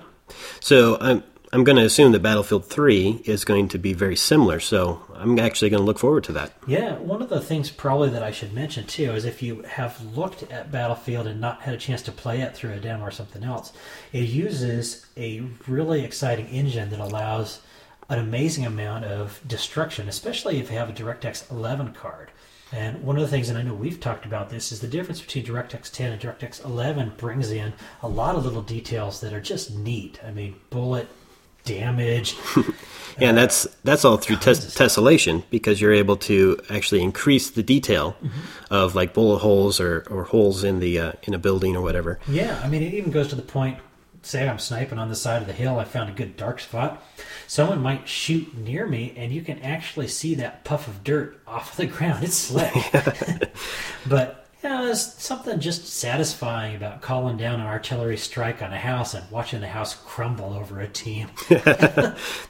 So 0.61 0.97
I'm 1.01 1.23
I'm 1.55 1.63
going 1.63 1.77
to 1.77 1.85
assume 1.85 2.11
that 2.11 2.21
Battlefield 2.21 2.67
3 2.67 3.23
is 3.27 3.45
going 3.45 3.69
to 3.69 3.79
be 3.79 3.93
very 3.93 4.17
similar. 4.17 4.59
So 4.59 5.01
I'm 5.15 5.39
actually 5.39 5.71
going 5.71 5.83
to 5.83 5.87
look 5.87 6.01
forward 6.01 6.25
to 6.25 6.33
that. 6.33 6.53
Yeah, 6.67 6.97
one 6.97 7.23
of 7.23 7.29
the 7.29 7.41
things 7.41 7.71
probably 7.71 8.11
that 8.11 8.25
I 8.25 8.33
should 8.33 8.53
mention 8.53 8.87
too 8.87 9.13
is 9.13 9.25
if 9.25 9.41
you 9.41 9.63
have 9.63 10.05
looked 10.17 10.43
at 10.51 10.73
Battlefield 10.73 11.29
and 11.29 11.41
not 11.41 11.63
had 11.63 11.73
a 11.73 11.79
chance 11.79 12.03
to 12.03 12.13
play 12.13 12.41
it 12.41 12.57
through 12.57 12.73
a 12.73 12.81
demo 12.81 13.05
or 13.05 13.13
something 13.13 13.45
else, 13.45 13.73
it 14.13 14.29
uses 14.29 15.07
a 15.17 15.45
really 15.69 16.05
exciting 16.05 16.49
engine 16.49 16.91
that 16.91 16.99
allows 16.99 17.61
an 18.09 18.19
amazing 18.19 18.67
amount 18.67 19.05
of 19.05 19.41
destruction, 19.47 20.09
especially 20.09 20.59
if 20.59 20.73
you 20.73 20.77
have 20.77 20.91
a 20.91 20.93
DirectX 20.93 21.53
11 21.53 21.93
card. 21.93 22.33
And 22.73 23.03
one 23.05 23.17
of 23.17 23.23
the 23.23 23.29
things, 23.29 23.49
and 23.49 23.59
I 23.59 23.63
know 23.63 23.75
we've 23.75 24.01
talked 24.01 24.25
about 24.25 24.51
this, 24.51 24.73
is 24.73 24.81
the 24.81 24.89
difference 24.89 25.21
between 25.21 25.45
DirectX 25.45 25.93
10 25.93 26.13
and 26.13 26.21
DirectX 26.21 26.65
11 26.65 27.13
brings 27.17 27.51
in 27.51 27.73
a 28.03 28.09
lot 28.09 28.35
of 28.35 28.45
little 28.45 28.63
details 28.63 29.21
that 29.21 29.33
are 29.33 29.41
just 29.41 29.73
neat. 29.73 30.19
I 30.27 30.31
mean, 30.31 30.57
bullet 30.71 31.09
damage. 31.65 32.37
Yeah, 33.17 33.29
and 33.29 33.39
that's 33.39 33.69
that's 33.85 34.05
all 34.05 34.17
through 34.17 34.39
tes- 34.39 34.75
tessellation 34.75 35.45
because 35.49 35.81
you're 35.81 35.93
able 35.93 36.17
to 36.17 36.59
actually 36.69 37.01
increase 37.01 37.51
the 37.51 37.63
detail 37.63 38.17
of 38.73 38.97
like 38.97 39.15
bullet 39.15 39.39
holes 39.39 39.79
or, 39.79 40.05
or 40.11 40.25
holes 40.25 40.65
in 40.65 40.81
the 40.81 40.99
uh, 40.99 41.13
in 41.23 41.33
a 41.33 41.39
building 41.39 41.77
or 41.77 41.81
whatever. 41.81 42.19
Yeah, 42.27 42.61
I 42.65 42.69
mean, 42.69 42.83
it 42.83 42.93
even 42.93 43.13
goes 43.13 43.29
to 43.29 43.37
the 43.37 43.43
point. 43.43 43.79
Say 44.25 44.49
I'm 44.49 44.59
sniping 44.59 44.99
on 44.99 45.09
the 45.11 45.15
side 45.15 45.43
of 45.43 45.47
the 45.47 45.53
hill. 45.53 45.79
I 45.79 45.85
found 45.85 46.09
a 46.09 46.15
good 46.15 46.37
dark 46.37 46.59
spot. 46.61 47.03
Someone 47.47 47.81
might 47.83 48.09
shoot 48.09 48.57
near 48.57 48.87
me, 48.87 49.13
and 49.17 49.31
you 49.33 49.43
can 49.43 49.59
actually 49.61 50.09
see 50.09 50.35
that 50.37 50.65
puff 50.65 50.89
of 50.89 51.05
dirt 51.05 51.41
off 51.47 51.77
the 51.77 51.87
ground. 51.95 52.25
It's 52.25 52.35
slick, 52.37 52.73
but 54.07 54.41
you 54.63 54.71
know, 54.71 54.87
there's 54.87 55.13
something 55.15 55.61
just 55.61 55.87
satisfying 55.87 56.75
about 56.75 57.03
calling 57.03 57.37
down 57.37 57.61
an 57.61 57.67
artillery 57.67 58.17
strike 58.17 58.63
on 58.63 58.73
a 58.73 58.79
house 58.79 59.13
and 59.13 59.31
watching 59.31 59.61
the 59.61 59.67
house 59.69 59.95
crumble 60.07 60.55
over 60.55 60.81
a 60.81 60.89
team. 60.89 61.29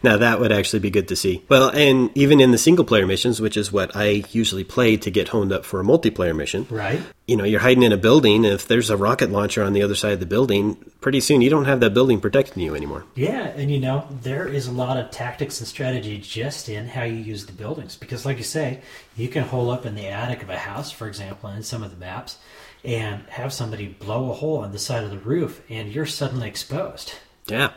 Now 0.02 0.18
that 0.18 0.38
would 0.38 0.52
actually 0.52 0.80
be 0.80 0.90
good 0.90 1.08
to 1.08 1.16
see. 1.16 1.42
Well, 1.48 1.70
and 1.70 2.10
even 2.14 2.40
in 2.40 2.50
the 2.50 2.58
single 2.58 2.84
player 2.84 3.06
missions, 3.06 3.40
which 3.40 3.56
is 3.56 3.72
what 3.72 3.96
I 3.96 4.22
usually 4.30 4.62
play 4.64 4.96
to 4.98 5.10
get 5.10 5.28
honed 5.28 5.50
up 5.50 5.64
for 5.64 5.80
a 5.80 5.82
multiplayer 5.82 6.37
mission, 6.37 6.66
Right? 6.70 7.00
you 7.26 7.37
know, 7.37 7.44
you're 7.44 7.60
hiding 7.60 7.82
in 7.82 7.90
a 7.92 7.96
building. 7.96 8.44
If 8.44 8.68
there's 8.68 8.90
a 8.90 8.96
rocket 8.98 9.30
launcher 9.30 9.64
on 9.64 9.72
the 9.72 9.82
other 9.82 9.94
side 9.94 10.12
of 10.12 10.20
the 10.20 10.26
building, 10.26 10.76
pretty 11.04 11.20
soon 11.20 11.42
you 11.42 11.50
don't 11.50 11.66
have 11.66 11.80
that 11.80 11.92
building 11.92 12.18
protecting 12.18 12.62
you 12.62 12.74
anymore. 12.74 13.04
Yeah, 13.14 13.48
and 13.48 13.70
you 13.70 13.78
know, 13.78 14.08
there 14.22 14.48
is 14.48 14.66
a 14.66 14.72
lot 14.72 14.96
of 14.96 15.10
tactics 15.10 15.60
and 15.60 15.68
strategy 15.68 16.16
just 16.16 16.66
in 16.70 16.88
how 16.88 17.02
you 17.02 17.16
use 17.16 17.44
the 17.44 17.52
buildings. 17.52 17.94
Because, 17.94 18.24
like 18.24 18.38
you 18.38 18.42
say, 18.42 18.80
you 19.14 19.28
can 19.28 19.44
hole 19.44 19.70
up 19.70 19.84
in 19.84 19.96
the 19.96 20.06
attic 20.06 20.42
of 20.42 20.48
a 20.48 20.56
house, 20.56 20.90
for 20.90 21.06
example, 21.06 21.50
in 21.50 21.62
some 21.62 21.82
of 21.82 21.90
the 21.90 21.98
maps, 21.98 22.38
and 22.84 23.22
have 23.28 23.52
somebody 23.52 23.86
blow 23.86 24.30
a 24.30 24.32
hole 24.32 24.64
in 24.64 24.72
the 24.72 24.78
side 24.78 25.04
of 25.04 25.10
the 25.10 25.18
roof, 25.18 25.60
and 25.68 25.92
you're 25.92 26.06
suddenly 26.06 26.48
exposed. 26.48 27.12
Yeah, 27.48 27.72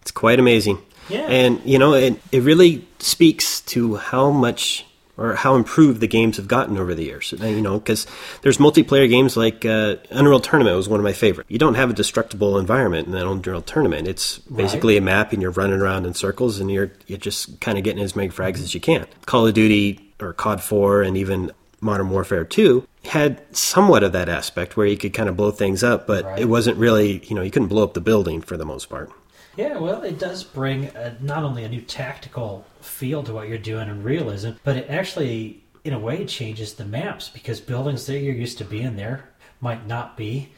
it's 0.00 0.10
quite 0.10 0.40
amazing. 0.40 0.78
Yeah. 1.08 1.28
And, 1.28 1.60
you 1.64 1.78
know, 1.78 1.94
it, 1.94 2.20
it 2.32 2.42
really 2.42 2.84
speaks 2.98 3.60
to 3.60 3.94
how 3.94 4.32
much 4.32 4.84
or 5.18 5.34
how 5.34 5.54
improved 5.54 6.00
the 6.00 6.06
games 6.08 6.36
have 6.38 6.48
gotten 6.48 6.78
over 6.78 6.94
the 6.94 7.04
years. 7.04 7.32
You 7.38 7.60
know, 7.60 7.78
because 7.78 8.06
there's 8.42 8.58
multiplayer 8.58 9.08
games 9.08 9.36
like 9.36 9.64
uh, 9.64 9.96
Unreal 10.10 10.40
Tournament 10.40 10.76
was 10.76 10.88
one 10.88 11.00
of 11.00 11.04
my 11.04 11.12
favorite. 11.12 11.46
You 11.50 11.58
don't 11.58 11.74
have 11.74 11.90
a 11.90 11.92
destructible 11.92 12.58
environment 12.58 13.06
in 13.06 13.12
that 13.12 13.26
Unreal 13.26 13.62
Tournament. 13.62 14.08
It's 14.08 14.38
basically 14.38 14.96
a 14.96 15.00
map, 15.02 15.32
and 15.32 15.42
you're 15.42 15.50
running 15.50 15.80
around 15.80 16.06
in 16.06 16.14
circles, 16.14 16.58
and 16.60 16.70
you're 16.70 16.92
you're 17.06 17.18
just 17.18 17.60
kind 17.60 17.76
of 17.78 17.84
getting 17.84 18.02
as 18.02 18.16
many 18.16 18.30
frags 18.30 18.60
as 18.60 18.74
you 18.74 18.80
can. 18.80 19.06
Call 19.26 19.46
of 19.46 19.54
Duty 19.54 20.12
or 20.20 20.32
COD 20.32 20.62
4 20.62 21.02
and 21.02 21.16
even 21.16 21.50
Modern 21.80 22.10
Warfare 22.10 22.44
2 22.44 22.86
had 23.06 23.42
somewhat 23.54 24.04
of 24.04 24.12
that 24.12 24.28
aspect 24.28 24.76
where 24.76 24.86
you 24.86 24.96
could 24.96 25.12
kind 25.12 25.28
of 25.28 25.36
blow 25.36 25.50
things 25.50 25.82
up, 25.82 26.06
but 26.06 26.24
Right. 26.24 26.38
it 26.42 26.44
wasn't 26.44 26.78
really, 26.78 27.20
you 27.26 27.34
know, 27.34 27.42
you 27.42 27.50
couldn't 27.50 27.66
blow 27.66 27.82
up 27.82 27.94
the 27.94 28.00
building 28.00 28.40
for 28.40 28.56
the 28.56 28.64
most 28.64 28.88
part. 28.88 29.10
Yeah, 29.56 29.78
well, 29.78 30.02
it 30.02 30.18
does 30.18 30.44
bring 30.44 30.86
a, 30.86 31.16
not 31.20 31.44
only 31.44 31.64
a 31.64 31.68
new 31.68 31.82
tactical 31.82 32.64
feel 32.80 33.22
to 33.24 33.32
what 33.32 33.48
you're 33.48 33.58
doing 33.58 33.88
and 33.88 34.04
realism, 34.04 34.50
but 34.64 34.76
it 34.76 34.88
actually, 34.88 35.62
in 35.84 35.92
a 35.92 35.98
way, 35.98 36.24
changes 36.24 36.74
the 36.74 36.84
maps 36.84 37.28
because 37.28 37.60
buildings 37.60 38.06
that 38.06 38.18
you're 38.18 38.34
used 38.34 38.58
to 38.58 38.64
being 38.64 38.96
there 38.96 39.28
might 39.60 39.86
not 39.86 40.16
be. 40.16 40.48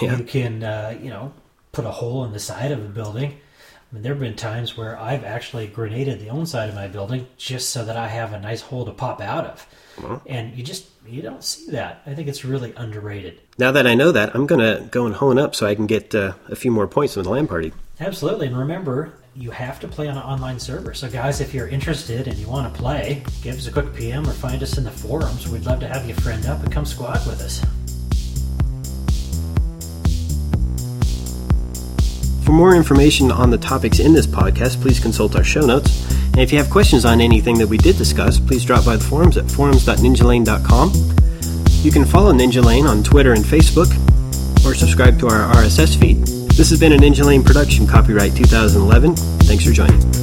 Yeah. 0.00 0.16
You 0.16 0.24
can, 0.24 0.62
uh, 0.62 0.98
you 1.00 1.10
know, 1.10 1.32
put 1.72 1.84
a 1.84 1.90
hole 1.90 2.24
in 2.24 2.32
the 2.32 2.40
side 2.40 2.72
of 2.72 2.80
a 2.84 2.88
building. 2.88 3.30
I 3.90 3.94
mean, 3.94 4.02
there 4.02 4.12
have 4.12 4.20
been 4.20 4.36
times 4.36 4.76
where 4.76 4.98
I've 4.98 5.24
actually 5.24 5.66
grenaded 5.66 6.20
the 6.20 6.28
own 6.28 6.46
side 6.46 6.68
of 6.68 6.74
my 6.74 6.86
building 6.86 7.26
just 7.36 7.70
so 7.70 7.84
that 7.84 7.96
I 7.96 8.06
have 8.06 8.32
a 8.32 8.40
nice 8.40 8.60
hole 8.60 8.84
to 8.84 8.92
pop 8.92 9.20
out 9.20 9.46
of. 9.46 9.66
And 10.26 10.56
you 10.56 10.62
just 10.62 10.86
you 11.06 11.22
don't 11.22 11.42
see 11.42 11.72
that. 11.72 12.02
I 12.06 12.14
think 12.14 12.28
it's 12.28 12.44
really 12.44 12.72
underrated. 12.76 13.40
Now 13.58 13.72
that 13.72 13.86
I 13.86 13.94
know 13.94 14.12
that, 14.12 14.34
I'm 14.34 14.46
going 14.46 14.60
to 14.60 14.86
go 14.90 15.06
and 15.06 15.14
hone 15.14 15.38
up 15.38 15.54
so 15.54 15.66
I 15.66 15.74
can 15.74 15.86
get 15.86 16.14
uh, 16.14 16.34
a 16.48 16.56
few 16.56 16.70
more 16.70 16.86
points 16.86 17.16
in 17.16 17.24
the 17.24 17.30
LAN 17.30 17.48
party. 17.48 17.72
Absolutely. 18.00 18.46
And 18.46 18.56
remember, 18.56 19.12
you 19.36 19.50
have 19.50 19.78
to 19.80 19.88
play 19.88 20.08
on 20.08 20.16
an 20.16 20.22
online 20.22 20.58
server. 20.58 20.94
So, 20.94 21.08
guys, 21.08 21.42
if 21.42 21.52
you're 21.52 21.68
interested 21.68 22.28
and 22.28 22.36
you 22.38 22.48
want 22.48 22.72
to 22.72 22.80
play, 22.80 23.22
give 23.42 23.56
us 23.56 23.66
a 23.66 23.72
quick 23.72 23.94
PM 23.94 24.26
or 24.26 24.32
find 24.32 24.62
us 24.62 24.78
in 24.78 24.84
the 24.84 24.90
forums. 24.90 25.48
We'd 25.48 25.66
love 25.66 25.80
to 25.80 25.88
have 25.88 26.08
you 26.08 26.14
friend 26.14 26.44
up 26.46 26.62
and 26.62 26.72
come 26.72 26.86
squad 26.86 27.26
with 27.26 27.42
us. 27.42 27.62
For 32.44 32.52
more 32.52 32.74
information 32.74 33.30
on 33.30 33.50
the 33.50 33.58
topics 33.58 34.00
in 34.00 34.14
this 34.14 34.26
podcast, 34.26 34.80
please 34.80 34.98
consult 34.98 35.36
our 35.36 35.44
show 35.44 35.60
notes. 35.60 36.10
And 36.32 36.38
if 36.38 36.50
you 36.52 36.58
have 36.58 36.70
questions 36.70 37.04
on 37.04 37.20
anything 37.20 37.58
that 37.58 37.66
we 37.68 37.76
did 37.76 37.98
discuss, 37.98 38.40
please 38.40 38.64
drop 38.64 38.86
by 38.86 38.96
the 38.96 39.04
forums 39.04 39.36
at 39.36 39.48
forums.ninjalane.com. 39.50 40.92
You 41.82 41.92
can 41.92 42.04
follow 42.04 42.32
Ninja 42.32 42.64
Lane 42.64 42.86
on 42.86 43.02
Twitter 43.02 43.34
and 43.34 43.44
Facebook, 43.44 43.90
or 44.66 44.74
subscribe 44.74 45.18
to 45.20 45.28
our 45.28 45.54
RSS 45.54 45.96
feed. 46.00 46.39
This 46.60 46.68
has 46.68 46.78
been 46.78 46.92
a 46.92 46.96
Ninjalane 46.98 47.42
production, 47.42 47.86
copyright 47.86 48.36
2011. 48.36 49.16
Thanks 49.16 49.64
for 49.64 49.72
joining. 49.72 50.19